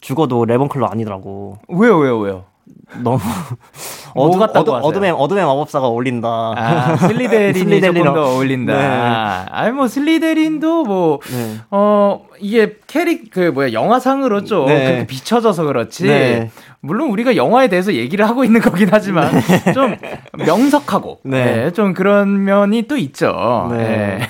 [0.00, 1.58] 죽어도 래번클로 아니더라고.
[1.68, 2.44] 왜요, 왜요, 왜요?
[3.02, 3.18] 너무.
[4.14, 4.72] 뭐 어두, 어두?
[4.74, 6.28] 어둠의, 어둠의 마법사가 어울린다.
[6.56, 8.14] 아, 슬리데린이 조금 슬리데린이랑.
[8.14, 8.72] 더 어울린다.
[8.76, 9.46] 네.
[9.50, 11.56] 아니, 뭐, 슬리데린도 뭐, 네.
[11.70, 14.84] 어, 이게 캐릭, 그, 뭐야, 영화상으로 좀 네.
[14.84, 16.04] 그렇게 비춰져서 그렇지.
[16.06, 16.50] 네.
[16.80, 19.30] 물론 우리가 영화에 대해서 얘기를 하고 있는 거긴 하지만,
[19.74, 19.96] 좀
[20.38, 21.44] 명석하고, 네.
[21.44, 23.68] 네, 좀 그런 면이 또 있죠.
[23.70, 23.76] 네.
[23.76, 24.20] 네.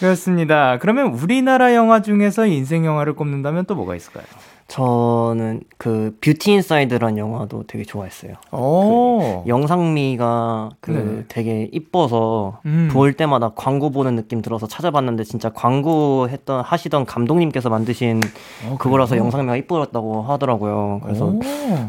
[0.00, 0.76] 그렇습니다.
[0.78, 4.24] 그러면 우리나라 영화 중에서 인생 영화를 꼽는다면 또 뭐가 있을까요?
[4.68, 8.32] 저는 그, 뷰티 인사이드란 영화도 되게 좋아했어요.
[8.50, 9.44] 오.
[9.46, 11.24] 영상미가 그 네.
[11.28, 12.88] 되게 이뻐서 음.
[12.92, 18.20] 볼 때마다 광고 보는 느낌 들어서 찾아봤는데 진짜 광고 했던 하시던 감독님께서 만드신
[18.68, 19.16] 어, 그거라서?
[19.16, 21.00] 영상미가 이뻤다고 하더라고요.
[21.04, 21.40] 그래서 오.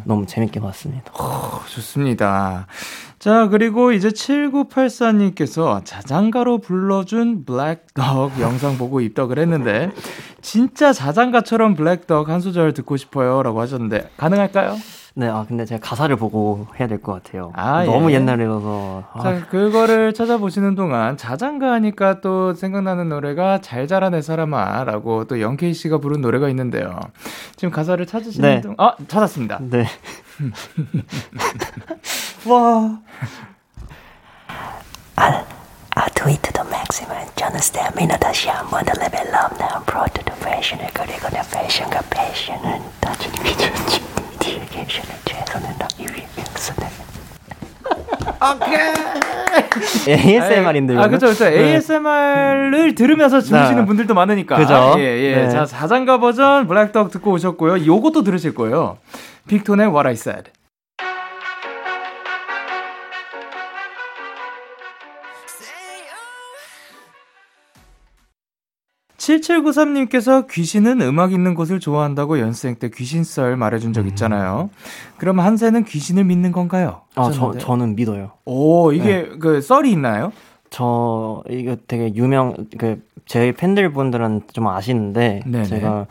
[0.05, 1.11] 너무 재밌게 봤습니다.
[1.67, 2.67] 좋습니다.
[3.19, 9.91] 자, 그리고 이제 7984님께서 자장가로 불러준 블랙덕 영상 보고 입덕을 했는데,
[10.41, 13.41] 진짜 자장가처럼 블랙덕 한 소절 듣고 싶어요.
[13.41, 14.77] 라고 하셨는데, 가능할까요?
[15.19, 17.51] 네, 아 근데 제가 가사를 보고 해야 될 것 같아요.
[17.55, 18.15] 아, 너무 예.
[18.15, 19.03] 옛날이라서.
[19.13, 25.25] 아, 자, 그거를 찾아보시는 동안 자장가 하니까 또 생각나는 노래가 잘 자라 내 사람아 라고
[25.25, 26.99] 또 영케이 씨가 부른 노래가 있는데요.
[27.55, 28.61] 지금 가사를 찾으시는 네.
[28.61, 29.57] 동안, 아, 찾았습니다.
[29.61, 29.87] 네.
[32.45, 32.99] 와.
[35.15, 35.43] I
[36.13, 37.17] do it to the maximum.
[38.19, 39.57] 다시 한번 더 레벨업.
[39.57, 44.06] 난 프로트 더 패션을 그리고 내 패션과 패션은 다주는 미쳤지.
[44.87, 46.87] 디에게션을 최선을 다하기 위해서는.
[50.07, 50.99] ASMR인데요.
[51.01, 51.45] 아, 그쵸, 그쵸.
[51.45, 53.85] ASMR을 들으면서 주무시는 네.
[53.85, 54.57] 분들도 많으니까.
[54.57, 54.95] 그죠?
[54.97, 55.35] 예, 예.
[55.35, 55.49] 네.
[55.49, 57.85] 자, 자장가 버전 블랙덕 듣고 오셨고요.
[57.85, 58.97] 요것도 들으실 거예요.
[59.47, 60.51] 빅톤의 What I Said.
[69.27, 74.69] 7793님께서 귀신은 음악 있는 곳을 좋아한다고 연습생 때 귀신썰 말해준 적 있잖아요.
[75.17, 77.01] 그럼 한세는 귀신을 믿는 건가요?
[77.15, 77.57] 아, 저.
[77.57, 78.31] 저는 믿어요.
[78.45, 80.31] 오, 이게 그 썰이 있나요?
[80.69, 85.65] 저 이거 되게 유명 그 제 팬들 분들은 좀 아시는데 네네.
[85.65, 86.07] 제가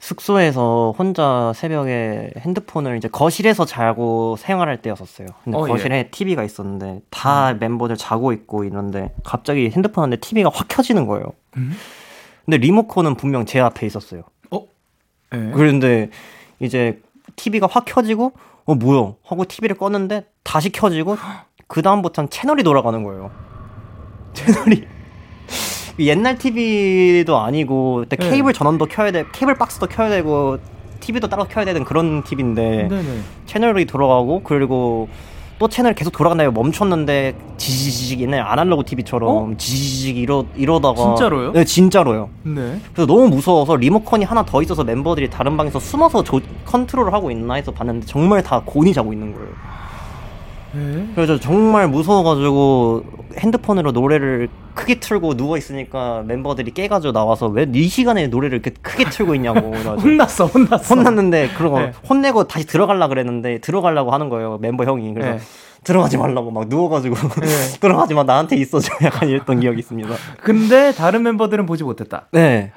[0.00, 5.28] 숙소에서 혼자 새벽에 핸드폰을 이제 거실에서 자고 생활할 때였었어요.
[5.44, 5.68] 근데 어, 예.
[5.68, 11.26] 거실에 TV가 있었는데 다 멤버들 자고 있고 이런데 갑자기 핸드폰 하는데 TV가 확 켜지는 거예요.
[11.58, 11.72] 음?
[12.44, 14.22] 근데 리모컨은 분명 제 앞에 있었어요.
[15.32, 15.50] 네.
[15.54, 16.10] 그런데
[16.58, 17.00] 이제
[17.36, 18.32] TV가 확 켜지고
[18.64, 21.16] 어 뭐야 하고 TV를 껐는데 다시 켜지고
[21.66, 23.30] 그 다음부터는 채널이 돌아가는 거예요.
[24.34, 24.86] 채널이
[25.98, 28.30] 옛날 TV도 아니고 그때 네.
[28.30, 30.58] 케이블 전원도 켜야 돼 케이블 박스도 켜야 되고
[31.00, 33.20] TV도 따로 켜야 되는 그런 TV인데 네네.
[33.46, 35.08] 채널이 돌아가고 그리고
[35.60, 41.14] 또 채널 계속 돌아간다고 멈췄는데 지지직 옛날 아날로그 TV처럼 지지직 이러 이러다가 어?
[41.14, 41.52] 진짜로요?
[41.52, 42.30] 네 진짜로요.
[42.44, 42.80] 네.
[42.94, 47.54] 그래서 너무 무서워서 리모컨이 하나 더 있어서 멤버들이 다른 방에서 숨어서 조, 컨트롤을 하고 있나
[47.54, 49.48] 해서 봤는데 정말 다 곤히 자고 있는 거예요.
[50.72, 51.08] 네.
[51.14, 53.02] 그래서 정말 무서워가지고
[53.38, 59.04] 핸드폰으로 노래를 크게 틀고 누워 있으니까 멤버들이 깨가지고 나와서 왜 이 시간에 노래를 이렇게 크게
[59.10, 60.94] 틀고 있냐고 혼났어, 혼났어.
[60.94, 61.92] 혼났는데 그러고 네.
[62.08, 65.38] 혼내고 다시 들어갈라 그랬는데 들어가려고 하는 거예요 멤버 형이 그래서 네.
[65.82, 67.16] 들어가지 말라고 막 누워가지고
[67.80, 70.10] 들어가지 마 나한테 있어줘 약간 이랬던 기억이 있습니다.
[70.42, 72.26] 근데 다른 멤버들은 보지 못했다.
[72.32, 72.70] 네.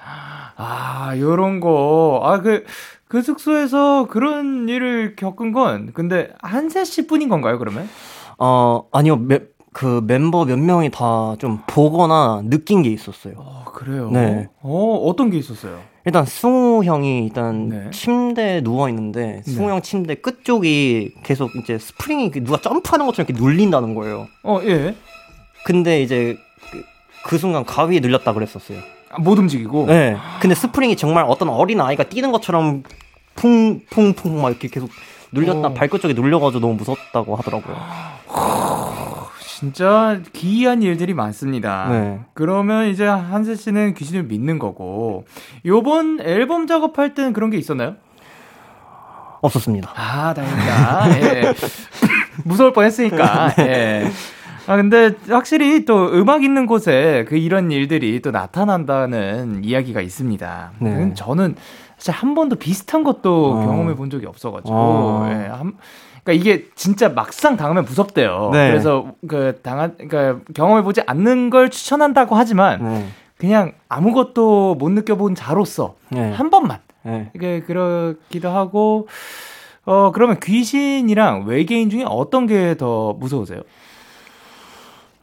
[0.56, 2.22] 아, 요런 거.
[2.24, 2.64] 아, 그,
[3.14, 7.88] 그 숙소에서 그런 일을 겪은 건, 근데 한세 씨 뿐인 건가요, 그러면?
[8.40, 9.40] 어 아니요 매,
[9.72, 13.36] 그 멤버 몇 명이 다 좀 보거나 느낀 게 있었어요.
[13.38, 14.10] 어, 그래요?
[14.10, 14.48] 네.
[14.64, 15.80] 어, 어떤 게 있었어요?
[16.06, 17.90] 일단 승우 형이 일단 네.
[17.92, 19.74] 침대에 누워 있는데 승우 네.
[19.74, 24.26] 형 침대 끝쪽이 계속 이제 스프링이 누가 점프하는 것처럼 이렇게 눌린다는 거예요.
[24.42, 24.96] 어, 예.
[25.68, 26.36] 근데 이제
[26.72, 26.84] 그,
[27.30, 28.80] 그 순간 가위에 눌렸다 그랬었어요.
[29.14, 29.86] 아, 못 움직이고.
[29.86, 30.18] 네.
[30.40, 32.84] 근데 스프링이 정말 어떤 어린 아이가 뛰는 것처럼
[33.36, 34.90] 풍풍풍 막 이렇게 계속
[35.32, 35.74] 눌렸다 어.
[35.74, 37.76] 발끝 쪽에 눌려가지고 너무 무섭다고 하더라고요.
[39.40, 41.88] 진짜 기이한 일들이 많습니다.
[41.90, 42.20] 네.
[42.34, 45.26] 그러면 이제 한세 씨는 귀신을 믿는 거고,
[45.66, 47.96] 요번 앨범 작업할 때는 그런 게 있었나요?
[49.42, 49.92] 없었습니다.
[49.96, 51.20] 아, 다행이다.
[51.22, 51.54] 예.
[52.44, 53.54] 무서울 뻔 했으니까.
[53.60, 54.10] 예.
[54.68, 60.72] 아, 근데 확실히 또 음악 있는 곳에 그 이런 일들이 또 나타난다는 이야기가 있습니다.
[60.80, 60.90] 네.
[60.90, 61.56] 음, 저는
[61.98, 63.66] 사실 한 번도 비슷한 것도 어.
[63.66, 64.74] 경험해 본 적이 없어가지고.
[64.74, 65.28] 어.
[65.30, 65.34] 예.
[65.48, 65.74] 한,
[66.24, 68.52] 그러니까 이게 진짜 막상 당하면 무섭대요.
[68.54, 68.70] 네.
[68.70, 73.08] 그래서 그 당한, 그러니까 경험해 보지 않는 걸 추천한다고 하지만 네.
[73.38, 76.32] 그냥 아무것도 못 느껴본 자로서 네.
[76.32, 77.30] 한 번만 네.
[77.36, 79.10] 이게 그렇기도 하고
[79.86, 83.60] 어 그러면 귀신이랑 외계인 중에 어떤 게 더 무서우세요?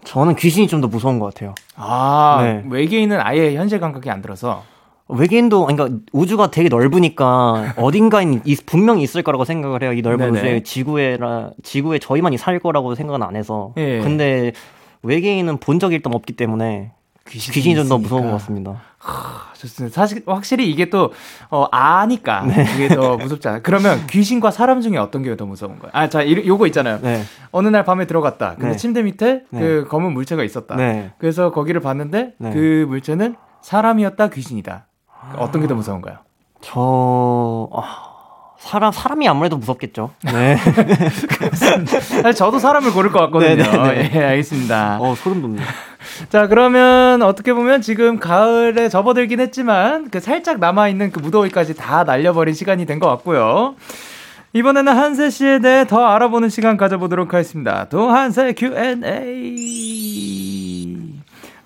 [0.05, 1.55] 저는 귀신이 좀 더 무서운 것 같아요.
[1.77, 2.65] 아 네.
[2.69, 4.63] 외계인은 아예 현실 감각이 안 들어서
[5.09, 9.93] 외계인도 그러니까 우주가 되게 넓으니까 어딘가에 이- 분명히 있을 거라고 생각을 해요.
[9.93, 10.31] 이 넓은.
[10.37, 13.73] 우주에 지구에라 지구에 저희만이 살 거라고 생각은 안 해서.
[13.77, 14.01] 예.
[14.01, 14.53] 근데
[15.03, 16.93] 외계인은 본 적이 일단 없기 때문에
[17.31, 17.99] 귀신이 귀신이 좀 더.
[17.99, 18.81] 무서운 것 같습니다.
[19.03, 19.95] 아, 좋습니다.
[19.95, 21.13] 사실 확실히 이게 또
[21.51, 22.67] 어, 아니까 네.
[22.75, 23.61] 이게 더 무섭지 않아요.
[23.63, 25.91] 그러면 귀신과 사람 중에 어떤 게 더 무서운 거예요?
[25.95, 26.99] 아, 자, 이- 요거 있잖아요.
[27.01, 27.23] 네.
[27.53, 28.57] 어느 날 밤에 들어갔다.
[28.57, 28.77] 근데 네.
[28.77, 29.61] 침대 밑에 네.
[29.61, 30.77] 그 검은 물체가 있었다.
[30.77, 31.13] 네.
[31.19, 32.53] 그래서 거기를 봤는데 네.
[32.53, 34.87] 그 물체는 사람이었다, 귀신이다.
[35.37, 36.17] 어떤 게 더 무서운가요?
[36.63, 38.10] 저 아,
[38.61, 40.11] 사람 사람이 아무래도 무섭겠죠.
[40.33, 40.57] 네.
[41.55, 43.57] 사실 저도 사람을 고를 것 같거든요.
[43.57, 44.11] 네네네.
[44.15, 44.99] 예, 알겠습니다.
[45.01, 45.63] 어 소름 돋네.
[46.29, 52.05] 자, 그러면 어떻게 보면 지금 가을에 접어들긴 했지만 그 살짝 남아 있는 그 무더위까지 다
[52.05, 53.75] 날려버린 시간이 된 것 같고요.
[54.53, 57.89] 이번에는 한세 씨에 대해 더 알아보는 시간 가져보도록 하겠습니다.
[57.89, 59.01] 동한세 Q&A.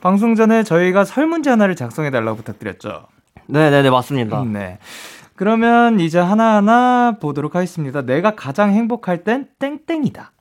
[0.01, 3.07] 방송 전에 저희가 설문지 하나를 작성해 달라고 부탁드렸죠.
[3.47, 4.45] 네네네 맞습니다.
[4.47, 4.79] 네.
[5.37, 8.03] 그러면 이제 하나하나 보도록 하겠습니다.
[8.03, 10.33] 내가 가장 행복할 땐 땡땡이다.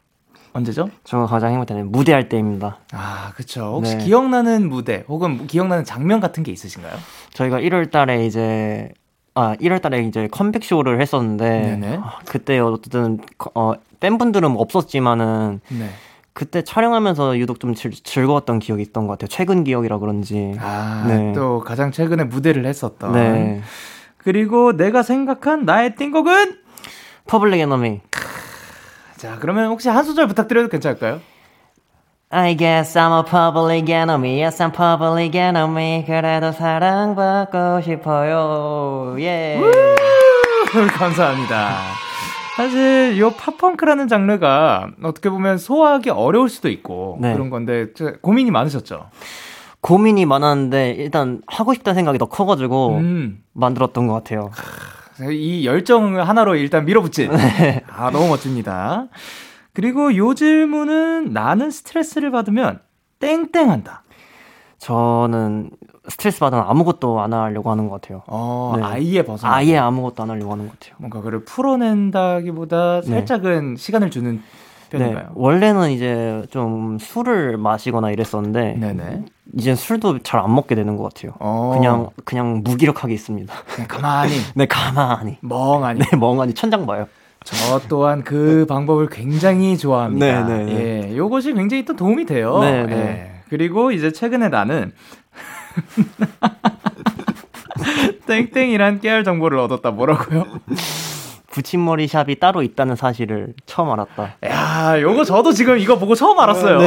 [0.54, 0.90] 언제죠?
[1.04, 2.78] 저 가장 행복할 때는 무대할 때입니다.
[2.92, 3.74] 아, 그쵸.
[3.76, 4.04] 혹시 네.
[4.06, 6.94] 기억나는 무대 혹은 기억나는 장면 같은 게 있으신가요?
[7.34, 8.90] 저희가 1월 달에 이제
[9.34, 12.00] 아 1월 달에 이제 컴백 쇼를 했었는데.
[12.04, 13.18] 아, 그때 어쨌든
[13.56, 15.90] 어 팬분들은 없었지만은 네.
[16.34, 19.28] 그때 촬영하면서 유독 좀 즐, 즐거웠던 기억이 있던 것 같아요.
[19.30, 20.54] 최근 기억이라 그런지.
[20.60, 21.32] 아, 네.
[21.34, 23.12] 또 가장 최근에 무대를 했었던.
[23.14, 23.62] 네.
[24.24, 26.58] 그리고 내가 생각한 나의 띵곡은?
[27.28, 28.02] Public Enemy.
[29.18, 31.22] 자, 그러면 혹시 한 소절 부탁드려도 괜찮을까요?
[32.30, 34.42] I guess I'm a public enemy.
[34.42, 36.04] Yes, I'm public enemy.
[36.06, 39.16] 그래도 사랑받고 싶어요.
[39.20, 39.60] 예.
[40.98, 41.78] 감사합니다.
[42.56, 47.34] 사실 요 팝펑크라는 장르가 어떻게 보면 소화하기 어려울 수도 있고 네.
[47.34, 49.10] 그런 건데 저- 고민이 많으셨죠.
[49.84, 53.44] 고민이 많았는데 일단 하고 싶다는 생각이 더 커가지고 음.
[53.52, 54.50] 만들었던 것 같아요.
[55.30, 57.30] 이 열정 하나로 일단 밀어붙인.
[57.92, 59.08] 아, 너무 멋집니다.
[59.74, 62.80] 그리고 요 질문은 나는 스트레스를 받으면
[63.20, 64.04] 땡땡한다.
[64.78, 65.72] 저는
[66.08, 68.24] 스트레스 받으면 아무것도 안 하려고 하는 것 같아요.
[68.28, 68.84] 어, 네.
[68.84, 69.54] 아예 벗어나.
[69.54, 70.96] 아예 아무것도 안 하려고 하는 것 같아요.
[70.98, 73.08] 뭔가 그를 풀어낸다기보다 네.
[73.08, 74.42] 살짝은 시간을 주는 네,
[75.00, 75.30] 편인가요?
[75.36, 79.26] 원래는 이제 좀 술을 마시거나 이랬었는데 네네.
[79.56, 81.34] 이젠 술도 잘 안 먹게 되는 것 같아요.
[81.40, 81.74] 어.
[81.76, 83.54] 그냥 그냥 무기력하게 있습니다.
[83.76, 86.00] 그냥 가만히 네 가만히 멍하니.
[86.00, 87.08] 네 멍하니 천장 봐요.
[87.46, 90.48] 저 또한 그 방법을 굉장히 좋아합니다.
[90.48, 90.74] 네, 네,
[91.12, 92.60] 예, 요것이 굉장히 또 도움이 돼요.
[92.60, 92.96] 네, 네.
[92.96, 93.32] 예.
[93.50, 94.94] 그리고 이제 최근에 나는
[98.28, 99.92] 땡땡이란 깨알 정보를 얻었다.
[99.92, 100.46] 뭐라고요?
[101.54, 104.38] 붙임머리 샵이 따로 있다는 사실을 처음 알았다.
[104.48, 106.80] 야, 요거 저도 지금 이거 보고 처음 알았어요.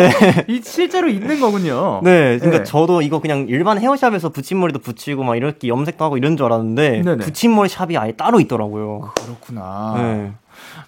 [0.49, 2.01] 이 실제로 있는 거군요.
[2.03, 2.65] 네, 그러니까 네.
[2.65, 7.17] 저도 이거 그냥 일반 헤어샵에서 붙임머리도 붙이고 막 이렇게 염색도 하고 이런 줄 알았는데 네네.
[7.25, 9.13] 붙임머리 샵이 아예 따로 있더라고요.
[9.15, 9.95] 그렇구나.
[9.99, 10.33] 네.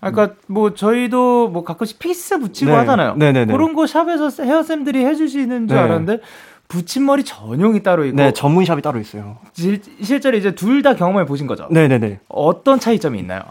[0.01, 2.77] 아, 그러니까 뭐 저희도 뭐 가끔씩 piece 붙이고 네.
[2.79, 3.15] 하잖아요.
[3.15, 3.53] 네네네.
[3.53, 5.83] 그런 거 샵에서 헤어쌤들이 해주시는 줄 네.
[5.85, 6.19] 알았는데
[6.67, 9.39] 붙임머리 전용이 따로 있고 네, 전문 샵이 따로 있어요.
[9.53, 11.69] 실, 실제로 이제 둘 다 경험해 보신 거죠.
[11.71, 12.19] 네, 네, 네.
[12.29, 13.43] 어떤 차이점이 있나요?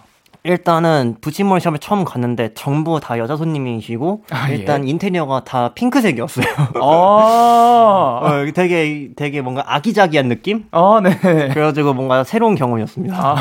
[0.47, 4.55] 일단은 붙임머리 샵에 처음 갔는데 전부 다 여자 손님이시고 아, 예.
[4.55, 6.45] 일단 인테리어가 다 핑크색이었어요.
[6.75, 6.79] 아,
[8.23, 10.63] 어, 되게 되게 뭔가 아기자기한 느낌?
[10.71, 11.17] 어, 네.
[11.19, 13.15] 그래가지고 뭔가 새로운 경험이었습니다.
[13.17, 13.35] 아,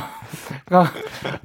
[0.68, 0.86] 가,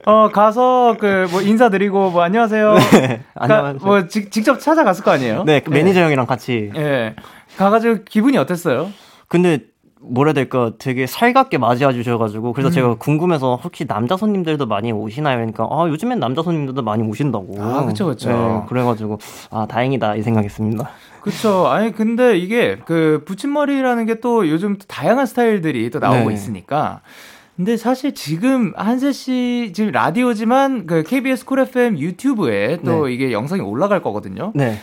[0.06, 2.74] 어, 가서 그 뭐 인사드리고 뭐 안녕하세요.
[2.94, 3.80] 네, 가, 안녕하세요.
[3.84, 5.44] 뭐 직, 직접 찾아갔을 거 아니에요?
[5.44, 6.72] 네, 그 매니저 형이랑 같이.
[6.76, 7.16] 예.
[7.58, 8.90] 가가지고 기분이 어땠어요?
[9.28, 9.60] 근데
[10.04, 12.72] 뭐라 해야 될까 되게 살갑게 맞이해 주셔가지고 그래서 음.
[12.72, 15.38] 제가 궁금해서 혹시 남자 손님들도 많이 오시나요?
[15.38, 17.56] 그러니까 아 요즘엔 남자 손님들도 많이 오신다고.
[17.60, 18.30] 아, 그쵸, 그쵸.
[18.30, 19.20] 네, 그래가지고
[19.52, 20.90] 아 다행이다 이 생각했습니다.
[21.22, 21.68] 그쵸.
[21.68, 26.34] 아니, 근데 이게 그 붙임머리라는 게 또 요즘 또 다양한 스타일들이 또 나오고 네.
[26.36, 27.02] 있으니까.
[27.56, 33.14] 근데 사실 지금 한세 씨 지금 라디오지만 그 KBS 쿨 FM 유튜브에 또 네.
[33.14, 34.52] 이게 영상이 올라갈 거거든요.
[34.56, 34.78] 네.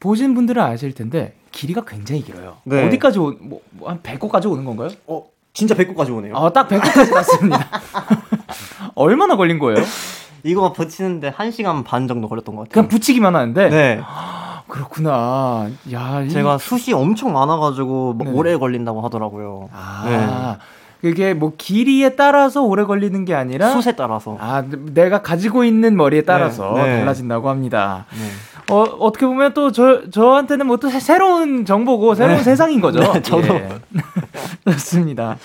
[0.00, 2.56] 보신 분들은 아실 텐데 길이가 굉장히 길어요.
[2.64, 2.86] 네.
[2.86, 4.88] 어디까지 오, 뭐, 뭐한 100호까지 오는 건가요?
[5.06, 6.34] 어 진짜 배꼽까지 오네요.
[6.34, 7.68] 어, 딱 100호까지 났습니다.
[8.96, 9.78] 얼마나 걸린 거예요?
[10.42, 12.72] 이거 붙이는데 1 시간 반 정도 걸렸던 것 같아요.
[12.72, 13.68] 그냥 붙이기만 하는데.
[13.70, 14.00] 네.
[14.68, 15.68] 그렇구나.
[15.92, 18.32] 야, 이- 제가 숱이 엄청 많아가지고 뭐 네.
[18.32, 19.68] 오래 걸린다고 하더라고요.
[19.72, 20.58] 아,
[21.00, 24.36] 그게 뭐 길이에 따라서 오래 걸리는 게 아니라 숱에 따라서.
[24.40, 26.98] 아, 내가 가지고 있는 머리에 따라서 네, 네.
[26.98, 28.06] 달라진다고 합니다.
[28.10, 28.28] 네.
[28.70, 32.42] 어, 어떻게 보면 또 저, 저한테는 뭐 또 새로운 정보고 새로운 네.
[32.42, 33.00] 세상인 거죠.
[33.12, 33.54] 네, 저도.
[33.54, 33.68] 예.
[34.72, 35.36] 좋습니다.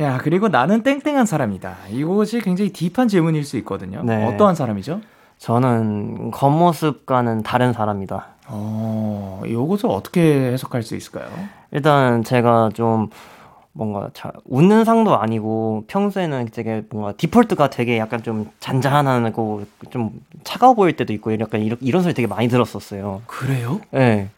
[0.00, 1.76] 야, 그리고 나는 땡땡한 사람이다.
[1.90, 4.02] 이것이 굉장히 딥한 질문일 수 있거든요.
[4.04, 4.24] 네.
[4.26, 5.00] 어떠한 사람이죠?
[5.38, 8.26] 저는 겉모습과는 다른 사람이다.
[8.48, 11.26] 어, 요것을 어떻게 해석할 수 있을까요?
[11.70, 13.08] 일단 제가 좀
[13.72, 20.10] 뭔가 자, 웃는 상도 아니고 평소에는 되게 뭔가 디폴트가 되게 약간 좀 잔잔하고 좀
[20.44, 23.22] 차가워 보일 때도 있고 약간 이런, 이런 소리 되게 많이 들었었어요.
[23.26, 23.80] 그래요?
[23.92, 24.28] 네.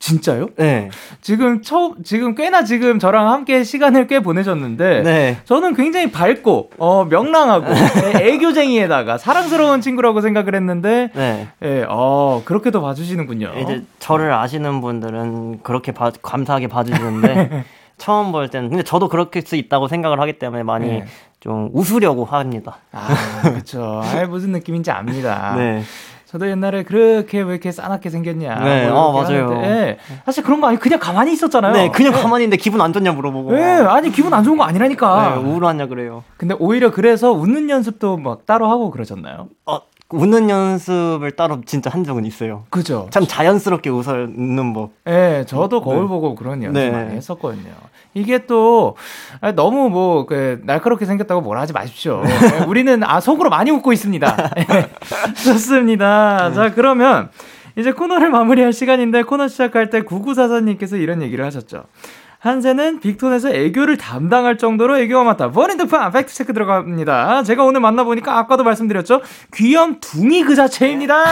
[0.00, 0.50] 진짜요?
[0.56, 0.90] 네.
[1.20, 5.36] 지금 처음 지금 꽤나 지금 저랑 함께 시간을 꽤 보내셨는데 네.
[5.44, 7.66] 저는 굉장히 밝고 어 명랑하고
[8.14, 11.48] 애- 애교쟁이에다가 사랑스러운 친구라고 생각을 했는데 네.
[11.64, 13.52] 예, 어 그렇게도 봐 주시는군요.
[13.60, 17.64] 이제 저를 아시는 분들은 그렇게 봐- 감사하게 봐 주시는데
[17.98, 21.04] 처음 볼 때는 근데 저도 그렇게 수 있다고 생각을 하기 때문에 많이 네.
[21.40, 22.78] 좀 웃으려고 합니다.
[22.92, 23.08] 아
[23.42, 24.02] 그렇죠.
[24.02, 25.54] 아 무슨 느낌인지 압니다.
[25.58, 25.82] 네.
[26.26, 28.56] 저도 옛날에 그렇게 왜 이렇게 싸납게 생겼냐.
[28.56, 29.62] 네, 뭐 어, 이렇게 맞아요.
[29.64, 31.72] 예, 사실 그런 거 아니 그냥 가만히 있었잖아요.
[31.72, 33.56] 네, 그냥 가만히 있는데 기분 안 좋냐 물어보고.
[33.58, 35.36] 예, 아니 기분 안 좋은 거 아니라니까.
[35.36, 36.24] 네, 우울하냐 그래요.
[36.36, 39.48] 근데 오히려 그래서 웃는 연습도 막 따로 하고 그러셨나요?
[39.64, 39.80] 어,
[40.10, 42.64] 웃는 연습을 따로 진짜 한 적은 있어요.
[42.70, 43.08] 그죠.
[43.10, 44.92] 참 자연스럽게 웃어 웃는 법.
[45.06, 46.08] 예, 저도 거울 네.
[46.08, 46.90] 보고 그런 연습 네.
[46.90, 47.70] 많이 했었거든요.
[48.14, 48.96] 이게 또
[49.42, 52.22] 아, 너무 뭐 그 날카롭게 생겼다고 뭐라 하지 마십시오.
[52.24, 54.50] 예, 우리는 아 속으로 많이 웃고 있습니다.
[54.58, 54.90] 예,
[55.44, 56.52] 좋습니다.
[56.52, 57.28] 자 그러면
[57.76, 61.84] 이제 코너를 마무리할 시간인데 코너 시작할 때 9944님께서 이런 얘기를 하셨죠.
[62.40, 65.50] 한세는 빅톤에서 애교를 담당할 정도로 애교가 많다.
[65.50, 67.42] 버린드판 팩트 체크 들어갑니다.
[67.42, 69.22] 제가 오늘 만나보니까 아까도 말씀드렸죠.
[69.54, 71.24] 귀염둥이 그 자체입니다.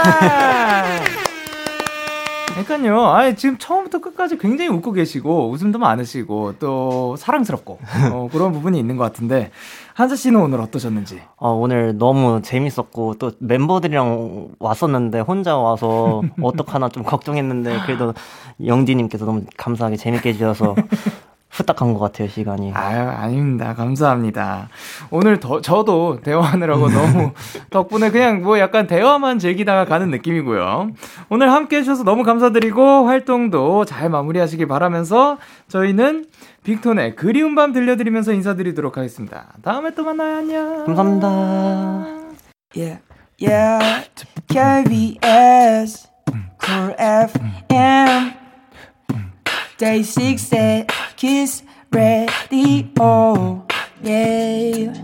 [2.64, 3.07] 그러니까요.
[3.07, 7.78] 아 지금 처음부터 끝까지 굉장히 웃고 계시고 웃음도 많으시고 또 사랑스럽고
[8.12, 9.50] 어, 그런 부분이 있는 것 같은데
[9.97, 11.22] 한사 씨는 오늘 어떠셨는지?
[11.36, 18.12] 어, 오늘 너무 재밌었고 또 멤버들이랑 왔었는데 혼자 와서 어떡하나 좀 걱정했는데 그래도
[18.62, 20.74] 영디님께서 너무 감사하게 재밌게 해주셔서
[21.57, 22.72] 후딱 간 것 같아요, 시간이.
[22.74, 23.74] 아유, 아닙니다.
[23.74, 24.68] 감사합니다.
[25.11, 27.32] 오늘 더, 저도 대화하느라고 너무
[27.70, 30.90] 덕분에 그냥 뭐 약간 대화만 즐기다가 가는 느낌이고요.
[31.30, 35.38] 오늘 함께 해주셔서 너무 감사드리고 활동도 잘 마무리하시길 바라면서
[35.68, 36.26] 저희는
[36.64, 39.54] 빅톤의 그리운 밤 들려드리면서 인사드리도록 하겠습니다.
[39.62, 40.36] 다음에 또 만나요.
[40.38, 40.84] 안녕.
[40.84, 41.26] 감사합니다.
[42.76, 43.00] Yeah,
[43.40, 44.09] yeah.
[44.48, 46.09] KBS,
[46.62, 48.32] Cool FM,
[49.78, 50.86] Day 6의
[51.17, 53.64] Kiss Radio.
[54.05, 55.03] Yeah.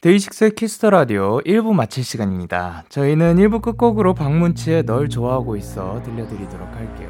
[0.00, 2.84] 데이식스의 키스 더 라디오 1부 마칠 시간입니다.
[2.88, 7.09] 저희는 1부 끝곡으로 박문치의 널 좋아하고 있어 들려드리도록 할게요.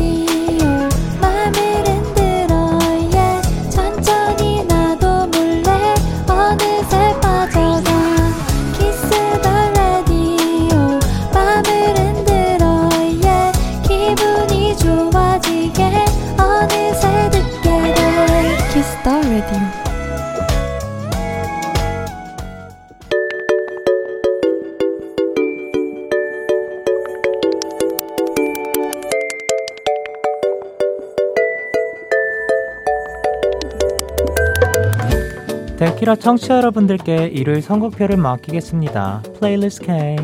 [35.81, 39.23] 데키라 청취자 여러분들께 일요일 선곡표를 맡기겠습니다.
[39.39, 40.15] playlist K.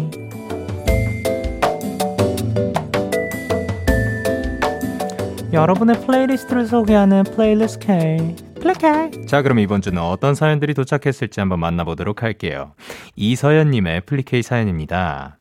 [5.52, 8.36] 여러분의 playlist를 소개하는 playlist K.
[8.62, 12.74] Play 자, 그럼 이번 주는 어떤 사연들이 도착했을지 한번 만나보도록 할게요.
[13.16, 15.40] 이서연님의 플리케이 사연입니다.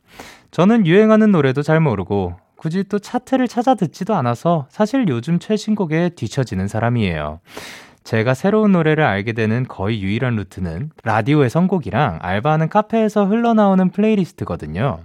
[0.49, 6.67] 저는 유행하는 노래도 잘 모르고 굳이 또 차트를 찾아 듣지도 않아서 사실 요즘 최신곡에 뒤처지는
[6.67, 7.39] 사람이에요.
[8.07, 14.99] 제가 새로운 노래를 알게 되는 거의 유일한 루트는 라디오의 선곡이랑 알바하는 카페에서 흘러나오는 플레이리스트거든요.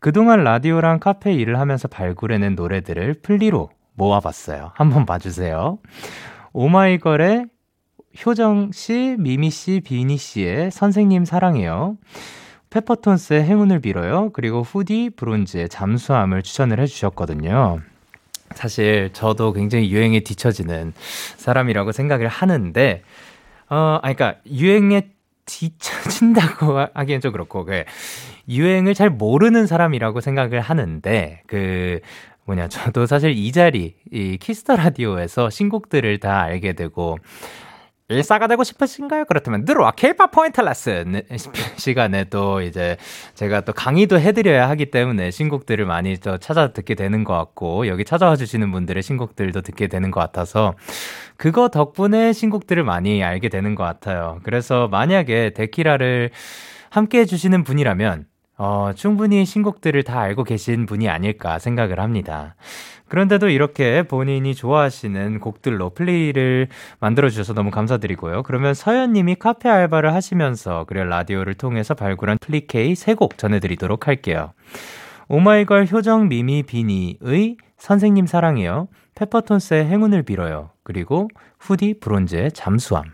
[0.00, 4.72] 그동안 라디오랑 카페 일을 하면서 발굴해낸 노래들을 플리로 모아봤어요.
[4.74, 5.78] 한번 봐주세요.
[6.52, 7.46] 오마이걸의
[8.26, 11.96] 효정 씨, 미미 씨, 비니 씨의 선생님 사랑해요.
[12.70, 14.30] 페퍼톤스의 행운을 빌어요.
[14.32, 17.82] 그리고 후디, 브론즈의 잠수함을 추천을 해주셨거든요.
[18.54, 20.92] 사실 저도 굉장히 유행에 뒤처지는
[21.36, 23.02] 사람이라고 생각을 하는데,
[23.68, 25.08] 어, 아니, 그러니까 유행에
[25.46, 27.84] 뒤처진다고 하기엔 좀 그렇고, 그,
[28.48, 32.00] 유행을 잘 모르는 사람이라고 생각을 하는데, 그,
[32.44, 37.18] 뭐냐, 저도 사실 이 자리, 이 Kiss the Radio에서 신곡들을 다 알게 되고,
[38.12, 39.24] 인싸가 되고 싶으신가요?
[39.24, 41.22] 그렇다면 들어와 케이팝 포인트 레슨
[41.76, 42.96] 시간에 또 이제
[43.34, 48.04] 제가 또 강의도 해드려야 하기 때문에 신곡들을 많이 또 찾아 듣게 되는 것 같고 여기
[48.04, 50.74] 찾아와 주시는 분들의 신곡들도 듣게 되는 것 같아서
[51.36, 54.40] 그거 덕분에 신곡들을 많이 알게 되는 것 같아요.
[54.42, 56.30] 그래서 만약에 데키라를
[56.90, 58.26] 함께 해주시는 분이라면
[58.58, 62.54] 어, 충분히 신곡들을 다 알고 계신 분이 아닐까 생각을 합니다.
[63.12, 68.42] 그런데도 이렇게 본인이 좋아하시는 곡들로 플레이를 만들어주셔서 너무 감사드리고요.
[68.42, 74.54] 그러면 서현님이 카페 알바를 하시면서 그래 라디오를 통해서 발굴한 플리케이 세 곡 전해드리도록 할게요.
[75.28, 78.88] 오마이걸 효정 미미 비니의 선생님 사랑해요.
[79.14, 80.70] 페퍼톤스의 행운을 빌어요.
[80.82, 83.04] 그리고 후디 브론즈의 잠수함.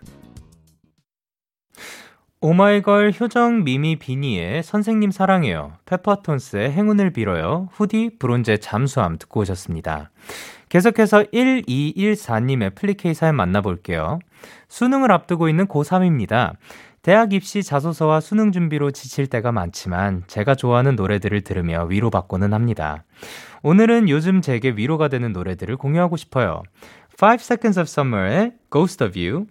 [2.40, 5.72] 오마이걸 효정 미미 비니의 선생님 사랑해요.
[5.86, 7.68] 페퍼톤스의 행운을 빌어요.
[7.72, 10.10] 후디 브론즈의 잠수함 듣고 오셨습니다.
[10.68, 14.20] 계속해서 1214님의 플리케이 사연 만나볼게요.
[14.68, 16.52] 수능을 앞두고 있는 고3입니다.
[17.02, 23.02] 대학 입시 자소서와 수능 준비로 지칠 때가 많지만 제가 좋아하는 노래들을 들으며 위로받고는 합니다.
[23.64, 26.62] 오늘은 요즘 제게 위로가 되는 노래들을 공유하고 싶어요.
[27.20, 29.46] 5 Seconds of Summer의 Ghost of You,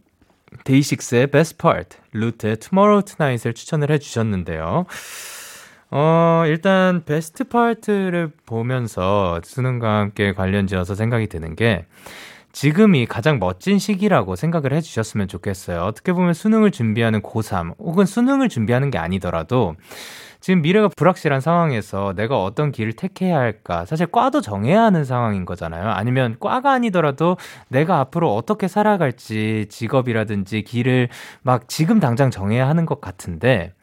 [0.63, 4.85] 데이식스의 Best Part, 루트의 Tomorrow Tonight을 추천을 해주셨는데요.
[5.89, 11.85] 어, 일단 베스트 파트를 보면서 수능과 함께 관련 지어서 생각이 드는 게
[12.51, 15.83] 지금이 가장 멋진 시기라고 생각을 해주셨으면 좋겠어요.
[15.83, 19.75] 어떻게 보면 수능을 준비하는 고3 혹은 수능을 준비하는 게 아니더라도
[20.39, 23.85] 지금 미래가 불확실한 상황에서 내가 어떤 길을 택해야 할까?
[23.85, 25.89] 사실 과도 정해야 하는 상황인 거잖아요.
[25.89, 31.09] 아니면 과가 아니더라도 내가 앞으로 어떻게 살아갈지 직업이라든지 길을
[31.41, 33.73] 막 지금 당장 정해야 하는 것 같은데,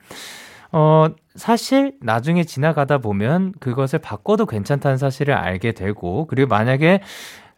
[0.73, 7.01] 어, 사실 나중에 지나가다 보면 그것을 바꿔도 괜찮다는 사실을 알게 되고, 그리고 만약에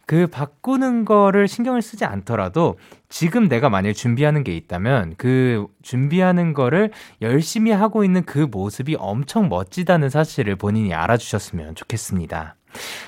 [0.07, 2.79] 그 바꾸는 거를 신경을 쓰지 않더라도
[3.09, 6.91] 지금 내가 만약에 준비하는 게 있다면 그 준비하는 거를
[7.21, 12.55] 열심히 하고 있는 그 모습이 엄청 멋지다는 사실을 본인이 알아주셨으면 좋겠습니다.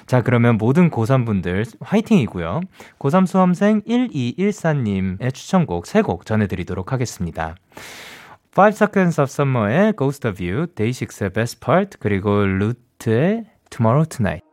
[0.07, 2.61] 자, 그러면 모든 고3분들 화이팅이고요.
[2.99, 7.55] 고3 수험생 1214님의 추천곡 3곡 전해드리도록 하겠습니다.
[8.57, 14.48] 5 Seconds of Summer의 Ghost of You, Day6의 Best Part, 그리고 루트의 Tomorrow Tonight.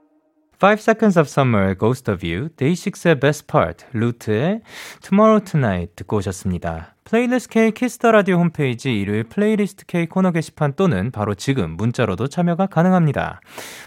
[0.59, 4.63] 5 Seconds of Summer, Ghost of You, Day6의 Best Part, 루트의
[5.03, 6.95] Tomorrow Tonight 듣고 오셨습니다.
[7.05, 12.29] 플레이리스트 K Kiss the Radio 홈페이지 일요일 플레이리스트 K 코너 게시판 또는 바로 지금 문자로도
[12.29, 13.41] 참여가 가능합니다.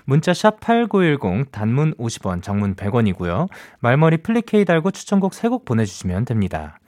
[0.06, 3.48] 문자 샵8910 단문 50원, 장문 100원이고요.
[3.80, 6.80] 말머리 플리케이 달고 추천곡 3곡 보내주시면 됩니다.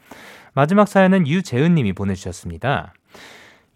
[0.54, 2.94] 마지막 사연은 유재은 님이 보내주셨습니다.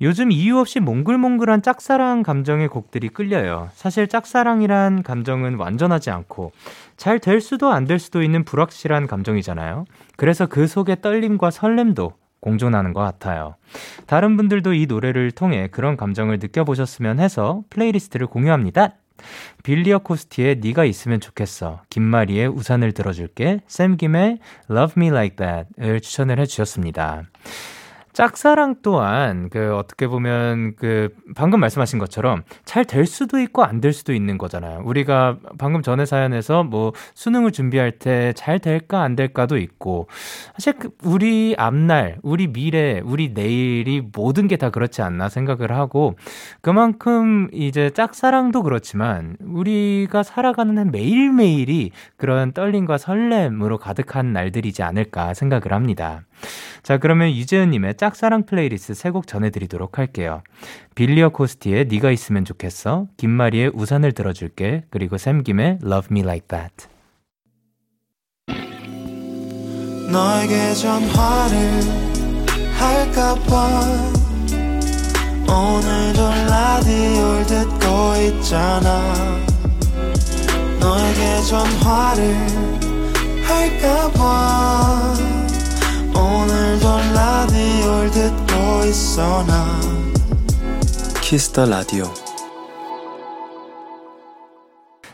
[0.01, 3.69] 요즘 이유 없이 몽글몽글한 짝사랑 감정의 곡들이 끌려요.
[3.73, 6.51] 사실 짝사랑이란 감정은 완전하지 않고
[6.97, 9.85] 잘 될 수도 안 될 수도 있는 불확실한 감정이잖아요.
[10.17, 13.55] 그래서 그 속에 떨림과 설렘도 공존하는 것 같아요.
[14.05, 18.95] 다른 분들도 이 노래를 통해 그런 감정을 느껴보셨으면 해서 플레이리스트를 공유합니다.
[19.63, 21.81] 빌리어 코스티의 네가 있으면 좋겠어.
[21.89, 23.61] 김마리의 우산을 들어줄게.
[23.65, 24.39] 샘 김의
[24.69, 27.23] Love Me Like That을 추천을 해주셨습니다.
[28.15, 33.91] 짝사랑 또한 그 어떻게 보면 그 방금 말씀하신 것처럼 잘 될 수도 있고 안 될
[33.93, 34.81] 수도 있는 거잖아요.
[34.85, 40.07] 우리가 방금 전에 사연에서 뭐 수능을 준비할 때 잘 될까 안 될까도 있고
[40.53, 46.15] 사실 그 우리 앞날, 우리 미래, 우리 내일이 모든 게 다 그렇지 않나 생각을 하고
[46.61, 56.21] 그만큼 이제 짝사랑도 그렇지만 우리가 살아가는 매일매일이 그런 떨림과 설렘으로 가득한 날들이지 않을까 생각을 합니다.
[56.83, 60.43] 자, 그러면 유재은 님의 짝사랑 플레이리스트 세 곡 전해드리도록 할게요.
[60.93, 66.87] 빌리어 코스티의 네가 있으면 좋겠어, 김마리의 우산을 들어줄게, 그리고 샘김의 Love Me Like That.
[70.11, 71.81] 너에게 전화를
[72.77, 73.69] 할까봐
[75.47, 77.87] 오늘도 라디오를 듣고
[78.27, 79.13] 있잖아
[80.79, 82.35] 너에게 전화를
[83.43, 85.13] 할까봐
[86.15, 89.79] 오늘도 라디오를 듣고 있어 나
[91.21, 92.05] Kiss the Radio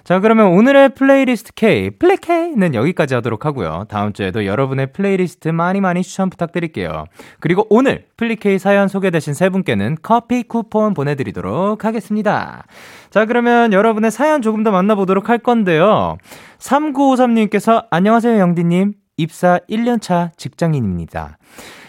[0.03, 3.85] 자, 그러면 오늘의 플레이리스트 K, 플리 K는 여기까지 하도록 하고요.
[3.87, 7.05] 다음 주에도 여러분의 플레이리스트 많이 많이 추천 부탁드릴게요.
[7.39, 12.65] 그리고 오늘 플리 K 사연 소개되신 세 분께는 커피 쿠폰 보내드리도록 하겠습니다.
[13.09, 16.17] 자, 그러면 여러분의 사연 조금 더 만나보도록 할 건데요.
[16.59, 19.00] 3953님께서 안녕하세요, 영디님.
[19.21, 21.37] 입사 1년차 직장인입니다.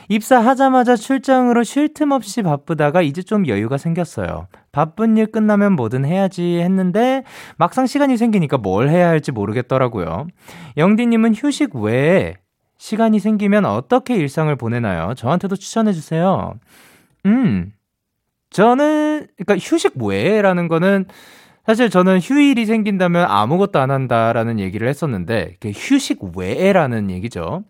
[0.09, 4.49] 입사하자마자 출장으로 쉴 틈 없이 바쁘다가 이제 좀 여유가 생겼어요.
[4.71, 7.25] 바쁜 일 끝나면 뭐든 해야지 했는데
[7.57, 10.27] 막상 시간이 생기니까 뭘 해야 할지 모르겠더라고요.
[10.77, 12.35] 영디님은 휴식 외에
[12.77, 15.15] 시간이 생기면 어떻게 일상을 보내나요?
[15.15, 16.55] 저한테도 추천해주세요.
[17.27, 17.73] 음,
[18.51, 21.07] 저는, 그러니까 휴식 외에라는 거는
[21.65, 27.65] 사실 저는 휴일이 생긴다면 아무것도 안 한다라는 얘기를 했었는데, 휴식 외에라는 얘기죠.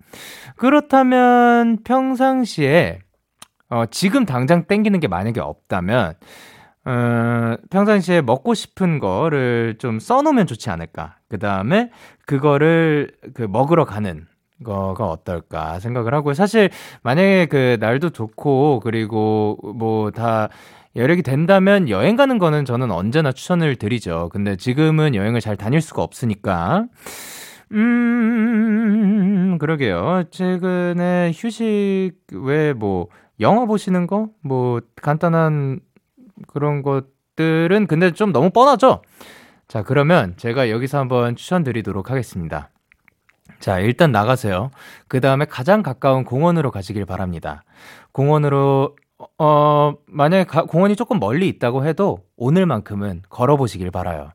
[0.56, 3.00] 그렇다면 평상시에,
[3.68, 6.14] 어, 지금 당장 땡기는 게 만약에 없다면,
[6.84, 11.16] 어, 평상시에 먹고 싶은 거를 좀 써놓으면 좋지 않을까.
[11.28, 11.90] 그 다음에
[12.26, 14.26] 그거를 그 먹으러 가는
[14.64, 16.34] 거가 어떨까 생각을 하고요.
[16.34, 16.70] 사실
[17.02, 20.48] 만약에 그 날도 좋고 그리고 뭐다
[20.94, 24.28] 여력이 된다면 여행 가는 거는 저는 언제나 추천을 드리죠.
[24.32, 26.86] 근데 지금은 여행을 잘 다닐 수가 없으니까.
[27.72, 30.24] 음, 그러게요.
[30.30, 33.08] 최근에 휴식 외에 뭐,
[33.40, 34.28] 영화 보시는 거?
[34.42, 35.80] 뭐, 간단한
[36.46, 39.00] 그런 것들은 근데 좀 너무 뻔하죠?
[39.68, 42.68] 자, 그러면 제가 여기서 한번 추천드리도록 하겠습니다.
[43.58, 44.70] 자, 일단 나가세요.
[45.08, 47.62] 그 다음에 가장 가까운 공원으로 가시길 바랍니다.
[48.12, 48.96] 공원으로
[49.38, 54.30] 어, 만약에 가, 공원이 조금 멀리 있다고 해도 오늘만큼은 걸어보시길 바라요.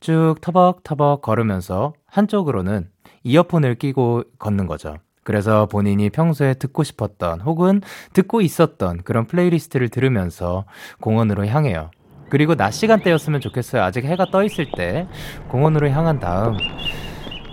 [0.00, 2.88] 쭉 터벅터벅 걸으면서 한쪽으로는
[3.22, 4.96] 이어폰을 끼고 걷는 거죠.
[5.22, 7.80] 그래서 본인이 평소에 듣고 싶었던 혹은
[8.12, 10.66] 듣고 있었던 그런 플레이리스트를 들으면서
[11.00, 11.90] 공원으로 향해요.
[12.28, 13.82] 그리고 낮 시간대였으면 좋겠어요.
[13.82, 15.08] 아직 해가 떠 있을 때
[15.48, 16.56] 공원으로 향한 다음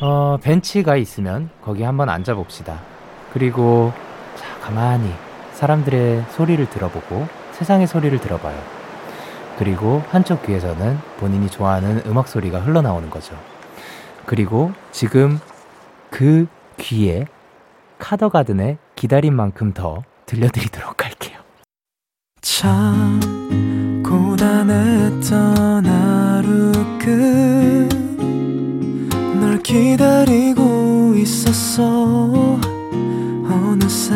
[0.01, 2.81] 어, 벤치가 있으면 거기 한번 앉아 봅시다.
[3.31, 3.93] 그리고
[4.35, 5.11] 자, 가만히
[5.61, 8.59] 사람들의 소리를 들어보고 세상의 소리를 들어봐요.
[9.59, 13.37] 그리고 한쪽 귀에서는 본인이 좋아하는 음악 소리가 흘러나오는 거죠.
[14.25, 15.39] 그리고 지금
[16.09, 16.47] 그
[16.79, 17.27] 귀에
[17.99, 21.37] 카더가든의 기다린 만큼 더 들려드리도록 할게요.
[22.41, 23.19] 참
[24.03, 26.71] 고단했던 하루
[29.37, 32.59] 끝널 기다리고 있었어
[33.47, 34.15] 어느새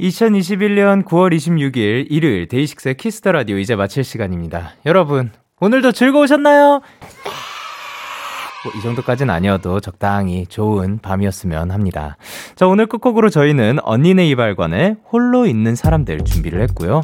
[0.00, 4.72] 2021년 9월 26일 일요일 데이식스의 Kiss the Radio 이제 마칠 시간입니다.
[4.86, 5.30] 여러분,
[5.60, 6.80] 오늘도 즐거우셨나요?
[8.64, 12.16] 뭐, 이 정도까지는 아니어도 적당히 좋은 밤이었으면 합니다.
[12.56, 17.02] 자, 오늘 끝곡으로 저희는 언니네 이발관의 홀로 있는 사람들 준비를 했고요.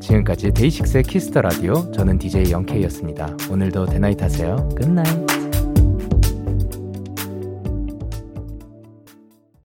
[0.00, 3.36] 지금까지 데이식스의 Kiss the Radio, 저는 DJ 영케이였습니다.
[3.50, 4.68] 오늘도 대나잇 하세요.
[4.76, 5.49] Good night.